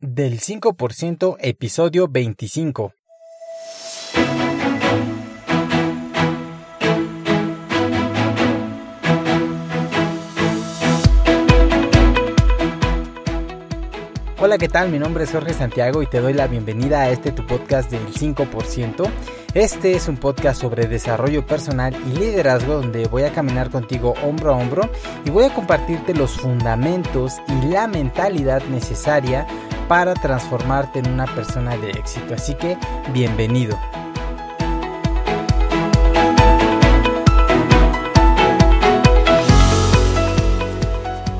del 0.00 0.38
5% 0.40 1.36
episodio 1.40 2.06
25. 2.08 2.94
Hola, 14.40 14.56
¿qué 14.56 14.68
tal? 14.68 14.88
Mi 14.88 15.00
nombre 15.00 15.24
es 15.24 15.32
Jorge 15.32 15.52
Santiago 15.52 16.00
y 16.00 16.06
te 16.06 16.20
doy 16.20 16.32
la 16.32 16.46
bienvenida 16.46 17.00
a 17.00 17.10
este 17.10 17.32
tu 17.32 17.44
podcast 17.44 17.90
del 17.90 18.06
5%. 18.06 19.10
Este 19.54 19.94
es 19.94 20.06
un 20.06 20.16
podcast 20.16 20.60
sobre 20.60 20.86
desarrollo 20.86 21.44
personal 21.44 21.92
y 22.06 22.18
liderazgo 22.18 22.74
donde 22.74 23.08
voy 23.08 23.24
a 23.24 23.32
caminar 23.32 23.68
contigo 23.70 24.14
hombro 24.22 24.54
a 24.54 24.56
hombro 24.56 24.88
y 25.24 25.30
voy 25.30 25.44
a 25.44 25.54
compartirte 25.54 26.14
los 26.14 26.30
fundamentos 26.32 27.34
y 27.48 27.66
la 27.66 27.88
mentalidad 27.88 28.62
necesaria 28.66 29.44
para 29.88 30.14
transformarte 30.14 31.00
en 31.00 31.10
una 31.10 31.26
persona 31.26 31.76
de 31.76 31.90
éxito. 31.90 32.34
Así 32.34 32.54
que, 32.54 32.76
bienvenido. 33.12 33.76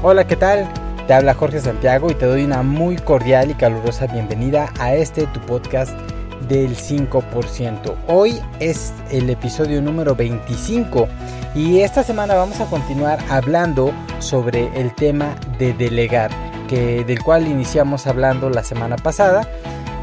Hola, 0.03 0.27
¿qué 0.27 0.37
tal? 0.37 0.67
Te 1.07 1.15
habla 1.15 1.35
Jorge 1.35 1.61
Santiago 1.61 2.11
y 2.11 2.15
te 2.15 2.27
doy 2.27 2.45
una 2.45 2.63
muy 2.63 2.97
cordial 2.97 3.51
y 3.51 3.55
calurosa 3.55 4.07
bienvenida 4.07 4.73
a 4.79 4.95
este 4.95 5.27
tu 5.27 5.41
podcast 5.41 5.93
del 6.49 6.77
5%. 6.77 7.95
Hoy 8.07 8.41
es 8.61 8.93
el 9.11 9.29
episodio 9.29 9.83
número 9.83 10.15
25 10.15 11.09
y 11.55 11.81
esta 11.81 12.03
semana 12.03 12.35
vamos 12.35 12.61
a 12.61 12.67
continuar 12.67 13.19
hablando 13.29 13.93
sobre 14.19 14.69
el 14.81 14.95
tema 14.95 15.35
de 15.59 15.73
delegar, 15.73 16.31
del 16.77 17.23
cual 17.23 17.47
iniciamos 17.47 18.07
hablando 18.07 18.51
la 18.51 18.63
semana 18.63 18.97
pasada. 18.97 19.49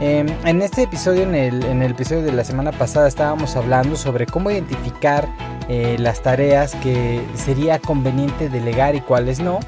Em, 0.01 0.27
en 0.43 0.61
este 0.61 0.83
episodio, 0.83 1.23
en 1.23 1.35
el, 1.35 1.63
en 1.63 1.81
el, 1.81 1.91
episodio 1.91 2.23
de 2.23 2.33
la 2.33 2.43
semana 2.43 2.71
pasada, 2.71 3.07
estábamos 3.07 3.55
hablando 3.55 3.95
sobre 3.95 4.25
cómo 4.25 4.51
identificar 4.51 5.27
eh, 5.69 5.95
las 5.99 6.21
tareas 6.21 6.75
que 6.75 7.21
sería 7.33 7.79
conveniente 7.79 8.49
delegar 8.49 8.95
y 8.95 9.01
cuáles 9.01 9.39
no 9.39 9.59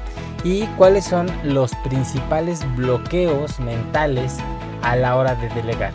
y 0.44 0.66
cuáles 0.76 1.04
son 1.04 1.28
los 1.42 1.74
principales 1.76 2.60
bloqueos 2.76 3.58
mentales 3.58 4.36
a 4.82 4.96
la 4.96 5.16
hora 5.16 5.34
de 5.34 5.48
delegar. 5.48 5.92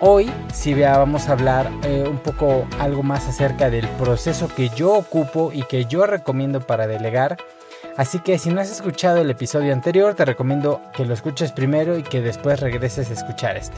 Hoy 0.00 0.30
sí 0.52 0.74
vamos 0.74 1.28
a 1.28 1.32
hablar 1.32 1.70
eh, 1.84 2.04
un 2.08 2.18
poco 2.18 2.66
algo 2.78 3.02
más 3.02 3.26
acerca 3.28 3.70
del 3.70 3.88
proceso 3.88 4.48
que 4.48 4.68
yo 4.70 4.92
ocupo 4.94 5.50
y 5.52 5.62
que 5.62 5.86
yo 5.86 6.06
recomiendo 6.06 6.60
para 6.60 6.86
delegar. 6.86 7.38
Así 7.96 8.20
que 8.20 8.38
si 8.38 8.50
no 8.50 8.60
has 8.60 8.70
escuchado 8.70 9.18
el 9.18 9.30
episodio 9.30 9.72
anterior, 9.72 10.14
te 10.14 10.24
recomiendo 10.24 10.80
que 10.94 11.04
lo 11.04 11.12
escuches 11.12 11.52
primero 11.52 11.98
y 11.98 12.02
que 12.02 12.22
después 12.22 12.60
regreses 12.60 13.10
a 13.10 13.12
escuchar 13.12 13.56
este. 13.56 13.76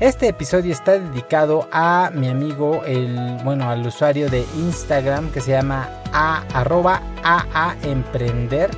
Este 0.00 0.28
episodio 0.28 0.72
está 0.72 0.92
dedicado 0.92 1.68
a 1.72 2.10
mi 2.14 2.28
amigo, 2.28 2.84
el, 2.84 3.16
bueno, 3.42 3.68
al 3.68 3.84
usuario 3.86 4.28
de 4.30 4.44
Instagram 4.56 5.32
que 5.32 5.40
se 5.40 5.52
llama 5.52 5.88
a, 6.12 6.44
arroba 6.54 7.02
emprender 7.82 8.70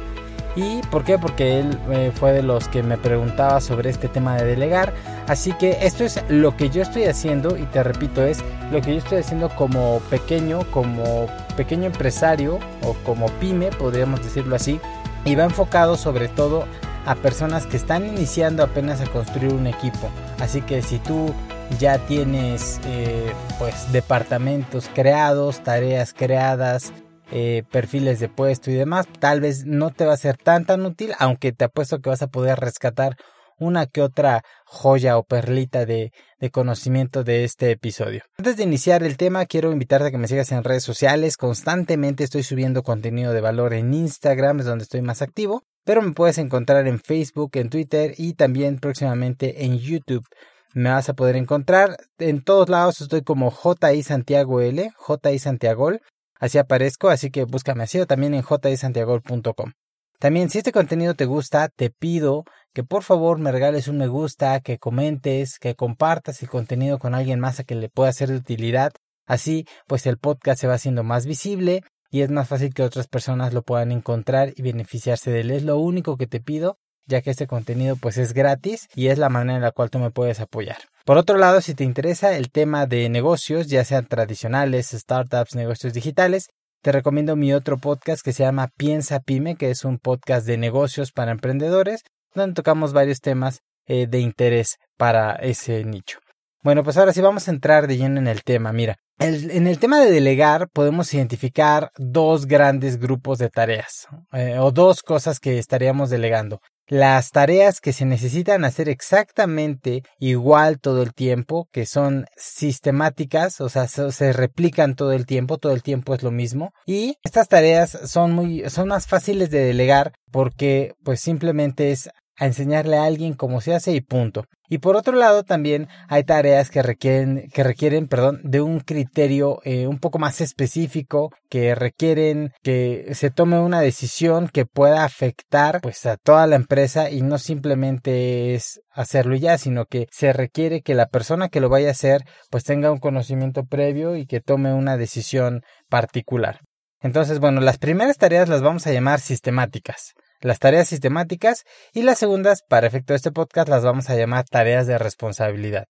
¿Y 0.56 0.80
por 0.90 1.04
qué? 1.04 1.18
Porque 1.18 1.60
él 1.60 1.78
eh, 1.90 2.12
fue 2.14 2.32
de 2.32 2.42
los 2.42 2.68
que 2.68 2.82
me 2.82 2.98
preguntaba 2.98 3.60
sobre 3.60 3.90
este 3.90 4.08
tema 4.08 4.36
de 4.36 4.44
delegar. 4.44 4.92
Así 5.28 5.52
que 5.52 5.78
esto 5.82 6.04
es 6.04 6.22
lo 6.28 6.56
que 6.56 6.70
yo 6.70 6.82
estoy 6.82 7.04
haciendo 7.04 7.56
y 7.56 7.62
te 7.64 7.82
repito, 7.82 8.22
es 8.22 8.42
lo 8.72 8.80
que 8.80 8.92
yo 8.92 8.98
estoy 8.98 9.18
haciendo 9.18 9.48
como 9.50 10.00
pequeño, 10.10 10.68
como 10.72 11.26
pequeño 11.56 11.86
empresario 11.86 12.58
o 12.82 12.94
como 13.04 13.26
pyme, 13.38 13.68
podríamos 13.70 14.22
decirlo 14.22 14.56
así. 14.56 14.80
Y 15.24 15.34
va 15.34 15.44
enfocado 15.44 15.96
sobre 15.96 16.28
todo 16.28 16.64
a 17.06 17.14
personas 17.14 17.66
que 17.66 17.76
están 17.76 18.06
iniciando 18.06 18.62
apenas 18.62 19.00
a 19.00 19.06
construir 19.06 19.52
un 19.52 19.66
equipo. 19.66 20.10
Así 20.40 20.62
que 20.62 20.82
si 20.82 20.98
tú 20.98 21.32
ya 21.78 21.98
tienes 21.98 22.80
eh, 22.86 23.32
pues 23.58 23.92
departamentos 23.92 24.90
creados, 24.92 25.60
tareas 25.60 26.12
creadas, 26.12 26.92
eh, 27.30 27.62
perfiles 27.70 28.20
de 28.20 28.28
puesto 28.28 28.70
y 28.70 28.74
demás, 28.74 29.06
tal 29.18 29.40
vez 29.40 29.64
no 29.64 29.90
te 29.90 30.04
va 30.04 30.14
a 30.14 30.16
ser 30.16 30.36
tan 30.36 30.64
tan 30.64 30.84
útil, 30.84 31.12
aunque 31.18 31.52
te 31.52 31.64
apuesto 31.64 32.00
que 32.00 32.10
vas 32.10 32.22
a 32.22 32.28
poder 32.28 32.58
rescatar 32.58 33.16
una 33.60 33.86
que 33.86 34.02
otra 34.02 34.42
joya 34.64 35.18
o 35.18 35.22
perlita 35.22 35.84
de, 35.84 36.12
de, 36.40 36.50
conocimiento 36.50 37.22
de 37.22 37.44
este 37.44 37.70
episodio. 37.70 38.24
Antes 38.38 38.56
de 38.56 38.64
iniciar 38.64 39.02
el 39.02 39.16
tema, 39.16 39.44
quiero 39.46 39.70
invitarte 39.70 40.08
a 40.08 40.10
que 40.10 40.18
me 40.18 40.28
sigas 40.28 40.50
en 40.50 40.64
redes 40.64 40.82
sociales. 40.82 41.36
Constantemente 41.36 42.24
estoy 42.24 42.42
subiendo 42.42 42.82
contenido 42.82 43.32
de 43.32 43.42
valor 43.42 43.74
en 43.74 43.92
Instagram, 43.92 44.60
es 44.60 44.66
donde 44.66 44.84
estoy 44.84 45.02
más 45.02 45.20
activo, 45.20 45.62
pero 45.84 46.02
me 46.02 46.12
puedes 46.12 46.38
encontrar 46.38 46.88
en 46.88 46.98
Facebook, 46.98 47.50
en 47.54 47.68
Twitter 47.68 48.14
y 48.16 48.32
también 48.32 48.78
próximamente 48.78 49.64
en 49.64 49.78
YouTube. 49.78 50.26
Me 50.72 50.90
vas 50.90 51.08
a 51.08 51.14
poder 51.14 51.36
encontrar 51.36 51.96
en 52.18 52.42
todos 52.42 52.68
lados, 52.68 53.00
estoy 53.00 53.22
como 53.22 53.50
JI 53.50 54.02
Santiago 54.02 54.60
L, 54.60 54.90
JI 54.96 55.38
Santiago 55.38 55.90
así 56.40 56.58
aparezco, 56.58 57.08
así 57.08 57.30
que 57.30 57.44
búscame 57.44 57.84
así 57.84 58.00
o 58.00 58.06
también 58.06 58.34
en 58.34 58.42
jsantiago.com. 58.42 59.72
También 60.18 60.50
si 60.50 60.58
este 60.58 60.72
contenido 60.72 61.14
te 61.14 61.24
gusta, 61.24 61.68
te 61.68 61.88
pido 61.88 62.44
que 62.74 62.84
por 62.84 63.02
favor 63.04 63.38
me 63.38 63.52
regales 63.52 63.88
un 63.88 63.96
me 63.96 64.06
gusta, 64.06 64.60
que 64.60 64.78
comentes, 64.78 65.58
que 65.58 65.74
compartas 65.74 66.42
el 66.42 66.50
contenido 66.50 66.98
con 66.98 67.14
alguien 67.14 67.40
más 67.40 67.60
a 67.60 67.64
que 67.64 67.74
le 67.74 67.88
pueda 67.88 68.12
ser 68.12 68.28
de 68.28 68.36
utilidad. 68.36 68.92
Así, 69.26 69.64
pues 69.86 70.06
el 70.06 70.18
podcast 70.18 70.60
se 70.60 70.66
va 70.66 70.74
haciendo 70.74 71.04
más 71.04 71.24
visible 71.24 71.82
y 72.10 72.20
es 72.20 72.30
más 72.30 72.48
fácil 72.48 72.74
que 72.74 72.82
otras 72.82 73.06
personas 73.06 73.54
lo 73.54 73.62
puedan 73.62 73.92
encontrar 73.92 74.52
y 74.56 74.62
beneficiarse 74.62 75.30
de 75.30 75.40
él. 75.40 75.50
Es 75.52 75.62
lo 75.62 75.78
único 75.78 76.16
que 76.16 76.26
te 76.26 76.40
pido, 76.40 76.76
ya 77.10 77.20
que 77.20 77.30
este 77.30 77.46
contenido 77.46 77.96
pues 77.96 78.16
es 78.16 78.32
gratis 78.32 78.88
y 78.94 79.08
es 79.08 79.18
la 79.18 79.28
manera 79.28 79.56
en 79.56 79.62
la 79.62 79.72
cual 79.72 79.90
tú 79.90 79.98
me 79.98 80.10
puedes 80.10 80.40
apoyar. 80.40 80.78
Por 81.04 81.18
otro 81.18 81.36
lado, 81.36 81.60
si 81.60 81.74
te 81.74 81.84
interesa 81.84 82.36
el 82.36 82.50
tema 82.50 82.86
de 82.86 83.08
negocios, 83.10 83.66
ya 83.66 83.84
sean 83.84 84.06
tradicionales, 84.06 84.90
startups, 84.90 85.54
negocios 85.54 85.92
digitales, 85.92 86.48
te 86.82 86.92
recomiendo 86.92 87.36
mi 87.36 87.52
otro 87.52 87.76
podcast 87.76 88.22
que 88.22 88.32
se 88.32 88.44
llama 88.44 88.68
Piensa 88.76 89.20
Pyme, 89.20 89.56
que 89.56 89.70
es 89.70 89.84
un 89.84 89.98
podcast 89.98 90.46
de 90.46 90.56
negocios 90.56 91.12
para 91.12 91.32
emprendedores, 91.32 92.02
donde 92.34 92.54
tocamos 92.54 92.94
varios 92.94 93.20
temas 93.20 93.60
eh, 93.86 94.06
de 94.06 94.20
interés 94.20 94.76
para 94.96 95.34
ese 95.34 95.84
nicho. 95.84 96.20
Bueno, 96.62 96.84
pues 96.84 96.96
ahora 96.96 97.12
sí 97.12 97.20
vamos 97.20 97.48
a 97.48 97.50
entrar 97.50 97.86
de 97.86 97.96
lleno 97.96 98.18
en 98.18 98.28
el 98.28 98.44
tema. 98.44 98.72
Mira, 98.72 98.96
en 99.18 99.66
el 99.66 99.78
tema 99.78 100.00
de 100.00 100.10
delegar 100.10 100.68
podemos 100.70 101.12
identificar 101.12 101.90
dos 101.96 102.46
grandes 102.46 102.98
grupos 102.98 103.38
de 103.38 103.50
tareas 103.50 104.06
eh, 104.32 104.56
o 104.58 104.70
dos 104.70 105.02
cosas 105.02 105.40
que 105.40 105.58
estaríamos 105.58 106.08
delegando 106.08 106.60
las 106.90 107.30
tareas 107.30 107.80
que 107.80 107.92
se 107.92 108.04
necesitan 108.04 108.64
hacer 108.64 108.88
exactamente 108.88 110.02
igual 110.18 110.80
todo 110.80 111.02
el 111.02 111.14
tiempo, 111.14 111.68
que 111.70 111.86
son 111.86 112.26
sistemáticas, 112.36 113.60
o 113.60 113.68
sea, 113.68 113.86
se, 113.86 114.32
replican 114.32 114.96
todo 114.96 115.12
el 115.12 115.24
tiempo, 115.24 115.58
todo 115.58 115.72
el 115.72 115.84
tiempo 115.84 116.14
es 116.14 116.24
lo 116.24 116.32
mismo. 116.32 116.72
Y 116.86 117.16
estas 117.22 117.48
tareas 117.48 117.96
son 118.06 118.32
muy, 118.32 118.68
son 118.68 118.88
más 118.88 119.06
fáciles 119.06 119.50
de 119.50 119.60
delegar 119.60 120.12
porque 120.32 120.94
pues 121.04 121.20
simplemente 121.20 121.92
es 121.92 122.10
a 122.40 122.46
enseñarle 122.46 122.96
a 122.96 123.04
alguien 123.04 123.34
cómo 123.34 123.60
se 123.60 123.74
hace 123.74 123.92
y 123.92 124.00
punto. 124.00 124.46
Y 124.70 124.78
por 124.78 124.96
otro 124.96 125.14
lado 125.14 125.42
también 125.42 125.88
hay 126.08 126.24
tareas 126.24 126.70
que 126.70 126.80
requieren, 126.82 127.50
que 127.52 127.62
requieren, 127.62 128.08
perdón, 128.08 128.40
de 128.44 128.62
un 128.62 128.80
criterio 128.80 129.60
eh, 129.64 129.86
un 129.86 129.98
poco 129.98 130.18
más 130.18 130.40
específico, 130.40 131.30
que 131.50 131.74
requieren 131.74 132.52
que 132.62 133.10
se 133.12 133.30
tome 133.30 133.58
una 133.58 133.80
decisión 133.80 134.48
que 134.48 134.64
pueda 134.64 135.04
afectar 135.04 135.80
pues 135.82 136.06
a 136.06 136.16
toda 136.16 136.46
la 136.46 136.56
empresa 136.56 137.10
y 137.10 137.20
no 137.20 137.36
simplemente 137.36 138.54
es 138.54 138.80
hacerlo 138.90 139.36
ya, 139.36 139.58
sino 139.58 139.84
que 139.84 140.06
se 140.10 140.32
requiere 140.32 140.80
que 140.80 140.94
la 140.94 141.08
persona 141.08 141.50
que 141.50 141.60
lo 141.60 141.68
vaya 141.68 141.88
a 141.88 141.92
hacer 141.92 142.22
pues 142.48 142.64
tenga 142.64 142.90
un 142.90 143.00
conocimiento 143.00 143.64
previo 143.64 144.16
y 144.16 144.24
que 144.24 144.40
tome 144.40 144.72
una 144.72 144.96
decisión 144.96 145.60
particular. 145.90 146.60
Entonces, 147.02 147.38
bueno, 147.38 147.60
las 147.60 147.76
primeras 147.76 148.16
tareas 148.16 148.48
las 148.48 148.62
vamos 148.62 148.86
a 148.86 148.92
llamar 148.92 149.20
sistemáticas 149.20 150.14
las 150.40 150.58
tareas 150.58 150.88
sistemáticas 150.88 151.64
y 151.92 152.02
las 152.02 152.18
segundas, 152.18 152.62
para 152.68 152.86
efecto 152.86 153.12
de 153.12 153.18
este 153.18 153.32
podcast, 153.32 153.68
las 153.68 153.84
vamos 153.84 154.10
a 154.10 154.16
llamar 154.16 154.44
tareas 154.44 154.86
de 154.86 154.98
responsabilidad. 154.98 155.84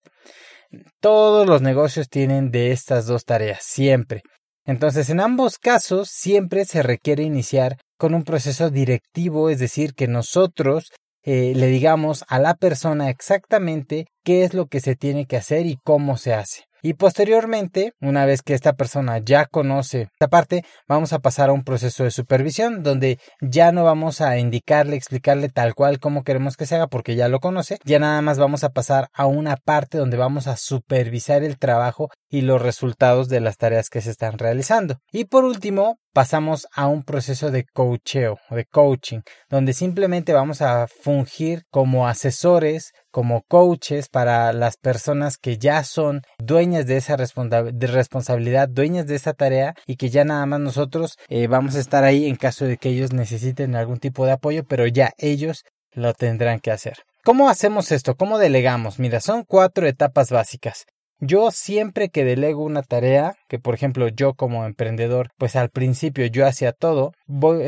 Todos 1.01 1.47
los 1.47 1.63
negocios 1.63 2.09
tienen 2.09 2.51
de 2.51 2.73
estas 2.73 3.07
dos 3.07 3.25
tareas, 3.25 3.61
siempre. 3.63 4.23
Entonces, 4.65 5.11
en 5.11 5.21
ambos 5.21 5.59
casos, 5.59 6.11
siempre 6.11 6.65
se 6.65 6.83
requiere 6.83 7.23
iniciar 7.23 7.77
con 7.99 8.15
un 8.15 8.25
proceso 8.25 8.71
directivo, 8.71 9.51
es 9.51 9.59
decir, 9.59 9.95
que 9.95 10.07
nosotros 10.07 10.91
eh, 11.23 11.53
le 11.55 11.67
digamos 11.67 12.25
a 12.29 12.39
la 12.39 12.55
persona 12.55 13.11
exactamente 13.11 14.07
qué 14.25 14.45
es 14.45 14.55
lo 14.55 14.67
que 14.67 14.81
se 14.81 14.97
tiene 14.97 15.27
que 15.27 15.37
hacer 15.37 15.67
y 15.67 15.77
cómo 15.85 16.17
se 16.17 16.35
hace. 16.35 16.65
Y 16.82 16.94
posteriormente, 16.94 17.93
una 18.00 18.25
vez 18.25 18.43
que 18.43 18.55
esta 18.55 18.75
persona 18.75 19.19
ya 19.19 19.47
conoce 19.47 20.09
esta 20.12 20.29
parte, 20.29 20.65
vamos 20.88 21.12
a 21.12 21.19
pasar 21.19 21.50
a 21.50 21.53
un 21.53 21.65
proceso 21.65 22.05
de 22.05 22.11
supervisión 22.11 22.82
donde 22.82 23.19
ya 23.41 23.73
no 23.73 23.85
vamos 23.85 24.21
a 24.21 24.38
indicarle, 24.38 24.97
explicarle 24.97 25.49
tal 25.49 25.75
cual 25.75 26.00
como 26.00 26.25
queremos 26.25 26.56
que 26.56 26.67
se 26.67 26.77
haga 26.77 26.87
porque 26.87 27.17
ya 27.17 27.29
lo 27.29 27.41
conoce, 27.41 27.79
ya 27.85 27.99
nada 27.99 28.23
más 28.23 28.38
vamos 28.38 28.65
a 28.65 28.71
pasar 28.71 29.09
a 29.12 29.27
una 29.27 29.56
parte 29.56 29.99
donde 29.99 30.17
vamos 30.17 30.47
a 30.47 30.56
supervisar 30.56 31.43
el 31.43 31.59
trabajo 31.59 32.09
y 32.29 32.43
los 32.43 32.62
resultados 32.62 33.29
de 33.29 33.41
las 33.41 33.56
tareas 33.56 33.91
que 33.91 34.00
se 34.00 34.11
están 34.11 34.38
realizando. 34.38 34.99
Y 35.12 35.25
por 35.25 35.44
último, 35.44 35.99
pasamos 36.12 36.67
a 36.75 36.87
un 36.87 37.03
proceso 37.03 37.50
de 37.50 37.65
coacheo, 37.73 38.38
de 38.50 38.65
coaching, 38.65 39.21
donde 39.49 39.73
simplemente 39.73 40.33
vamos 40.33 40.62
a 40.62 40.87
fungir 40.88 41.62
como 41.71 42.09
asesores, 42.09 42.93
como 43.11 43.43
coaches 43.43 44.09
para 44.09 44.53
las 44.53 44.77
personas 44.77 45.37
que 45.37 45.59
ya 45.59 45.85
son 45.85 46.23
dueñas 46.39 46.87
de 46.87 46.97
esa 46.97 47.17
responsabilidad, 47.17 48.69
dueñas 48.69 49.07
de 49.07 49.17
esa 49.17 49.33
tarea 49.33 49.75
y 49.87 49.97
que 49.97 50.11
ya 50.11 50.25
nada 50.25 50.47
más 50.47 50.61
nosotros 50.61 51.17
eh, 51.29 51.47
vamos 51.47 51.75
a 51.77 51.81
estar 51.81 52.05
ahí 52.05 52.27
en 52.27 52.37
caso 52.37 52.65
de 52.65 52.77
que 52.77 52.91
ellos 52.91 53.12
necesiten 53.12 53.75
algún 53.75 53.99
tipo 53.99 54.27
de 54.27 54.33
apoyo, 54.33 54.65
pero 54.65 54.87
ya 54.87 55.12
ellos 55.19 55.65
lo 55.93 56.15
tendrán 56.15 56.61
que 56.61 56.71
hacer. 56.71 56.99
¿Cómo 57.25 57.51
hacemos 57.51 57.93
esto? 57.93 58.17
¿Cómo 58.17 58.39
delegamos? 58.39 58.99
Mira, 58.99 59.21
son 59.21 59.45
cuatro 59.45 59.87
etapas 59.87 60.31
básicas. 60.31 60.87
Yo 61.23 61.51
siempre 61.51 62.09
que 62.09 62.25
delego 62.25 62.65
una 62.65 62.83
tarea, 62.83 63.37
que 63.47 63.59
por 63.59 63.75
ejemplo 63.75 64.09
yo 64.09 64.33
como 64.33 64.65
emprendedor, 64.65 65.29
pues 65.37 65.55
al 65.55 65.69
principio 65.69 66.25
yo 66.25 66.47
hacía 66.47 66.73
todo, 66.73 67.13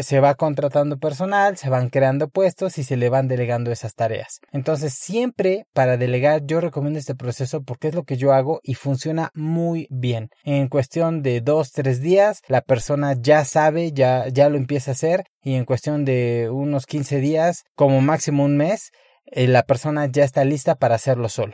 se 0.01 0.21
va 0.21 0.35
contratando 0.37 0.99
personal, 0.99 1.59
se 1.59 1.69
van 1.69 1.91
creando 1.91 2.29
puestos 2.29 2.79
y 2.79 2.85
se 2.85 2.97
le 2.97 3.11
van 3.11 3.29
delegando 3.29 3.71
esas 3.71 3.95
tareas. 3.95 4.41
Entonces 4.53 4.95
siempre 4.95 5.67
para 5.75 5.99
delegar 5.99 6.47
yo 6.47 6.63
recomiendo 6.63 6.99
este 6.99 7.15
proceso 7.15 7.63
porque 7.63 7.89
es 7.89 7.95
lo 7.95 8.05
que 8.05 8.17
yo 8.17 8.33
hago 8.33 8.61
y 8.63 8.73
funciona 8.73 9.31
muy 9.35 9.87
bien. 9.91 10.31
En 10.45 10.69
cuestión 10.69 11.23
de 11.23 11.43
dos, 11.43 11.73
tres 11.73 12.01
días, 12.01 12.41
la 12.49 12.63
persona 12.63 13.15
ya 13.21 13.45
sabe, 13.45 13.93
ya, 13.93 14.29
ya 14.29 14.49
lo 14.49 14.57
empieza 14.57 14.93
a 14.93 14.95
hacer 14.95 15.25
y 15.43 15.57
en 15.57 15.67
cuestión 15.67 16.07
de 16.07 16.49
unos 16.51 16.87
15 16.87 17.19
días, 17.19 17.65
como 17.75 18.01
máximo 18.01 18.45
un 18.45 18.57
mes, 18.57 18.93
eh, 19.27 19.47
la 19.47 19.65
persona 19.65 20.07
ya 20.07 20.25
está 20.25 20.43
lista 20.45 20.75
para 20.75 20.95
hacerlo 20.95 21.29
solo. 21.29 21.53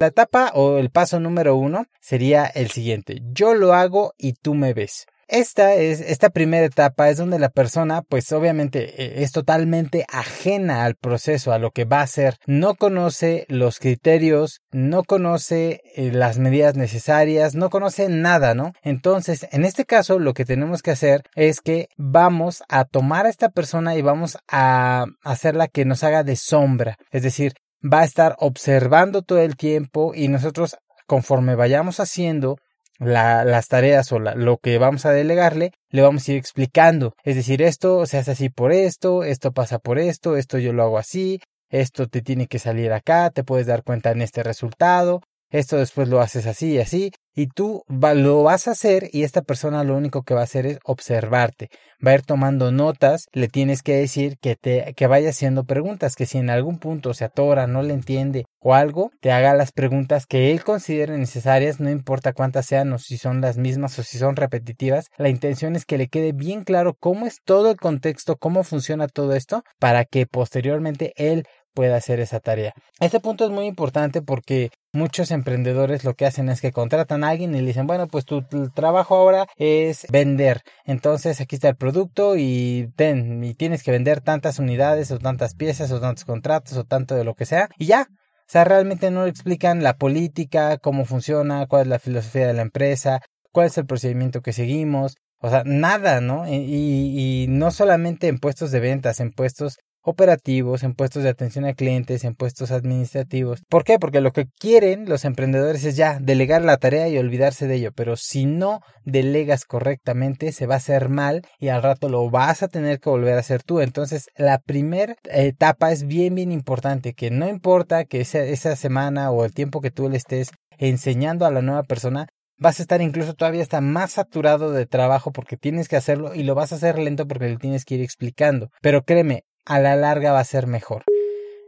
La 0.00 0.06
etapa 0.06 0.52
o 0.54 0.78
el 0.78 0.90
paso 0.90 1.18
número 1.18 1.56
uno 1.56 1.86
sería 2.00 2.46
el 2.46 2.70
siguiente. 2.70 3.20
Yo 3.32 3.54
lo 3.54 3.74
hago 3.74 4.14
y 4.16 4.34
tú 4.34 4.54
me 4.54 4.72
ves. 4.72 5.06
Esta 5.26 5.74
es, 5.74 6.00
esta 6.00 6.30
primera 6.30 6.64
etapa 6.64 7.10
es 7.10 7.18
donde 7.18 7.38
la 7.38 7.50
persona, 7.50 8.00
pues 8.00 8.32
obviamente 8.32 9.02
e, 9.02 9.24
es 9.24 9.32
totalmente 9.32 10.06
ajena 10.08 10.84
al 10.84 10.94
proceso, 10.94 11.52
a 11.52 11.58
lo 11.58 11.70
que 11.72 11.84
va 11.84 11.98
a 11.98 12.04
hacer. 12.04 12.36
No 12.46 12.76
conoce 12.76 13.44
los 13.48 13.78
criterios, 13.78 14.60
no 14.70 15.02
conoce 15.02 15.82
eh, 15.96 16.12
las 16.12 16.38
medidas 16.38 16.76
necesarias, 16.76 17.56
no 17.56 17.68
conoce 17.68 18.08
nada, 18.08 18.54
¿no? 18.54 18.72
Entonces, 18.82 19.48
en 19.50 19.66
este 19.66 19.84
caso, 19.84 20.18
lo 20.18 20.32
que 20.32 20.46
tenemos 20.46 20.80
que 20.80 20.92
hacer 20.92 21.24
es 21.34 21.60
que 21.60 21.88
vamos 21.98 22.62
a 22.68 22.84
tomar 22.84 23.26
a 23.26 23.30
esta 23.30 23.50
persona 23.50 23.96
y 23.96 24.02
vamos 24.02 24.38
a 24.48 25.06
hacerla 25.24 25.68
que 25.68 25.84
nos 25.84 26.04
haga 26.04 26.22
de 26.22 26.36
sombra. 26.36 26.96
Es 27.10 27.22
decir, 27.22 27.52
va 27.82 28.00
a 28.00 28.04
estar 28.04 28.36
observando 28.38 29.22
todo 29.22 29.38
el 29.38 29.56
tiempo 29.56 30.12
y 30.14 30.28
nosotros 30.28 30.76
conforme 31.06 31.54
vayamos 31.54 32.00
haciendo 32.00 32.58
las 32.98 33.68
tareas 33.68 34.10
o 34.12 34.18
lo 34.18 34.58
que 34.58 34.78
vamos 34.78 35.06
a 35.06 35.12
delegarle, 35.12 35.70
le 35.90 36.02
vamos 36.02 36.28
a 36.28 36.32
ir 36.32 36.38
explicando. 36.38 37.14
Es 37.22 37.36
decir, 37.36 37.62
esto 37.62 38.04
se 38.06 38.18
hace 38.18 38.32
así 38.32 38.48
por 38.48 38.72
esto, 38.72 39.22
esto 39.22 39.52
pasa 39.52 39.78
por 39.78 39.98
esto, 39.98 40.36
esto 40.36 40.58
yo 40.58 40.72
lo 40.72 40.82
hago 40.82 40.98
así, 40.98 41.40
esto 41.70 42.08
te 42.08 42.22
tiene 42.22 42.46
que 42.46 42.58
salir 42.58 42.92
acá, 42.92 43.30
te 43.30 43.44
puedes 43.44 43.66
dar 43.66 43.84
cuenta 43.84 44.10
en 44.10 44.22
este 44.22 44.42
resultado, 44.42 45.20
esto 45.50 45.76
después 45.76 46.08
lo 46.08 46.20
haces 46.20 46.46
así 46.46 46.72
y 46.72 46.78
así, 46.78 47.12
y 47.38 47.46
tú 47.46 47.84
lo 47.88 48.42
vas 48.42 48.66
a 48.66 48.72
hacer 48.72 49.10
y 49.12 49.22
esta 49.22 49.42
persona 49.42 49.84
lo 49.84 49.96
único 49.96 50.24
que 50.24 50.34
va 50.34 50.40
a 50.40 50.44
hacer 50.44 50.66
es 50.66 50.78
observarte, 50.84 51.68
va 52.04 52.10
a 52.10 52.14
ir 52.14 52.22
tomando 52.22 52.72
notas, 52.72 53.26
le 53.32 53.46
tienes 53.46 53.82
que 53.82 53.94
decir 53.94 54.38
que 54.40 54.56
te 54.56 54.92
que 54.96 55.06
vaya 55.06 55.30
haciendo 55.30 55.62
preguntas, 55.62 56.16
que 56.16 56.26
si 56.26 56.38
en 56.38 56.50
algún 56.50 56.80
punto 56.80 57.14
se 57.14 57.24
atora, 57.24 57.68
no 57.68 57.82
le 57.82 57.94
entiende 57.94 58.46
o 58.60 58.74
algo, 58.74 59.12
te 59.20 59.30
haga 59.30 59.54
las 59.54 59.70
preguntas 59.70 60.26
que 60.26 60.50
él 60.50 60.64
considere 60.64 61.16
necesarias, 61.16 61.78
no 61.78 61.90
importa 61.90 62.32
cuántas 62.32 62.66
sean 62.66 62.92
o 62.92 62.98
si 62.98 63.18
son 63.18 63.40
las 63.40 63.56
mismas 63.56 63.96
o 64.00 64.02
si 64.02 64.18
son 64.18 64.34
repetitivas, 64.34 65.06
la 65.16 65.28
intención 65.28 65.76
es 65.76 65.84
que 65.84 65.96
le 65.96 66.08
quede 66.08 66.32
bien 66.32 66.64
claro 66.64 66.96
cómo 66.98 67.24
es 67.24 67.38
todo 67.44 67.70
el 67.70 67.76
contexto, 67.76 68.36
cómo 68.36 68.64
funciona 68.64 69.06
todo 69.06 69.34
esto, 69.34 69.62
para 69.78 70.04
que 70.04 70.26
posteriormente 70.26 71.12
él 71.16 71.44
pueda 71.78 71.94
hacer 71.94 72.18
esa 72.18 72.40
tarea. 72.40 72.74
Este 72.98 73.20
punto 73.20 73.44
es 73.44 73.52
muy 73.52 73.66
importante 73.66 74.20
porque 74.20 74.70
muchos 74.92 75.30
emprendedores 75.30 76.02
lo 76.02 76.14
que 76.14 76.26
hacen 76.26 76.48
es 76.48 76.60
que 76.60 76.72
contratan 76.72 77.22
a 77.22 77.28
alguien 77.28 77.54
y 77.54 77.60
le 77.60 77.68
dicen, 77.68 77.86
bueno, 77.86 78.08
pues 78.08 78.24
tu, 78.24 78.42
trabajo 78.74 79.14
ahora 79.14 79.46
es 79.54 80.04
vender. 80.10 80.62
Entonces 80.84 81.40
aquí 81.40 81.54
está 81.54 81.68
el 81.68 81.76
producto 81.76 82.34
y 82.36 82.90
ten, 82.96 83.44
y 83.44 83.54
tienes 83.54 83.84
que 83.84 83.92
vender 83.92 84.20
tantas 84.20 84.58
unidades 84.58 85.12
o 85.12 85.20
tantas 85.20 85.54
piezas 85.54 85.92
o 85.92 86.00
tantos 86.00 86.24
contratos 86.24 86.76
o 86.76 86.82
tanto 86.82 87.14
de 87.14 87.22
lo 87.22 87.34
que 87.34 87.46
sea 87.46 87.68
y 87.78 87.86
ya. 87.86 88.08
O 88.10 88.50
sea, 88.50 88.64
realmente 88.64 89.12
no 89.12 89.26
explican 89.26 89.84
la 89.84 89.98
política, 89.98 90.78
cómo 90.78 91.04
funciona, 91.04 91.66
cuál 91.68 91.82
es 91.82 91.86
la 91.86 92.00
filosofía 92.00 92.48
de 92.48 92.54
la 92.54 92.62
empresa, 92.62 93.20
cuál 93.52 93.68
es 93.68 93.78
el 93.78 93.86
procedimiento 93.86 94.40
que 94.40 94.52
seguimos, 94.52 95.14
o 95.40 95.48
sea, 95.48 95.62
nada, 95.64 96.20
¿no? 96.20 96.48
Y, 96.48 96.56
y, 96.56 97.46
no 97.48 97.70
solamente 97.70 98.26
en 98.26 98.38
puestos 98.38 98.72
de 98.72 98.80
ventas, 98.80 99.20
en 99.20 99.30
puestos 99.30 99.76
operativos, 100.08 100.82
en 100.82 100.94
puestos 100.94 101.22
de 101.22 101.28
atención 101.28 101.64
a 101.66 101.74
clientes, 101.74 102.24
en 102.24 102.34
puestos 102.34 102.70
administrativos. 102.70 103.62
¿Por 103.68 103.84
qué? 103.84 103.98
Porque 103.98 104.20
lo 104.20 104.32
que 104.32 104.46
quieren 104.58 105.08
los 105.08 105.24
emprendedores 105.24 105.84
es 105.84 105.96
ya 105.96 106.18
delegar 106.20 106.62
la 106.62 106.78
tarea 106.78 107.08
y 107.08 107.18
olvidarse 107.18 107.66
de 107.66 107.76
ello, 107.76 107.92
pero 107.92 108.16
si 108.16 108.46
no 108.46 108.80
delegas 109.04 109.64
correctamente 109.64 110.52
se 110.52 110.66
va 110.66 110.74
a 110.74 110.78
hacer 110.78 111.08
mal 111.08 111.42
y 111.58 111.68
al 111.68 111.82
rato 111.82 112.08
lo 112.08 112.30
vas 112.30 112.62
a 112.62 112.68
tener 112.68 113.00
que 113.00 113.10
volver 113.10 113.34
a 113.34 113.40
hacer 113.40 113.62
tú. 113.62 113.80
Entonces 113.80 114.28
la 114.36 114.58
primera 114.58 115.14
etapa 115.24 115.92
es 115.92 116.06
bien 116.06 116.34
bien 116.34 116.52
importante, 116.52 117.12
que 117.12 117.30
no 117.30 117.48
importa 117.48 118.04
que 118.04 118.20
esa, 118.20 118.40
esa 118.40 118.76
semana 118.76 119.30
o 119.30 119.44
el 119.44 119.52
tiempo 119.52 119.80
que 119.80 119.90
tú 119.90 120.08
le 120.08 120.16
estés 120.16 120.50
enseñando 120.78 121.44
a 121.44 121.50
la 121.50 121.62
nueva 121.62 121.82
persona, 121.82 122.28
vas 122.58 122.80
a 122.80 122.82
estar 122.82 123.00
incluso 123.02 123.34
todavía 123.34 123.62
hasta 123.62 123.80
más 123.80 124.12
saturado 124.12 124.72
de 124.72 124.86
trabajo 124.86 125.32
porque 125.32 125.56
tienes 125.56 125.88
que 125.88 125.96
hacerlo 125.96 126.34
y 126.34 126.42
lo 126.42 126.54
vas 126.54 126.72
a 126.72 126.76
hacer 126.76 126.98
lento 126.98 127.26
porque 127.26 127.48
le 127.48 127.56
tienes 127.56 127.84
que 127.84 127.96
ir 127.96 128.02
explicando. 128.02 128.70
Pero 128.80 129.02
créeme, 129.02 129.44
a 129.68 129.78
la 129.78 129.94
larga 129.96 130.32
va 130.32 130.40
a 130.40 130.44
ser 130.44 130.66
mejor. 130.66 131.04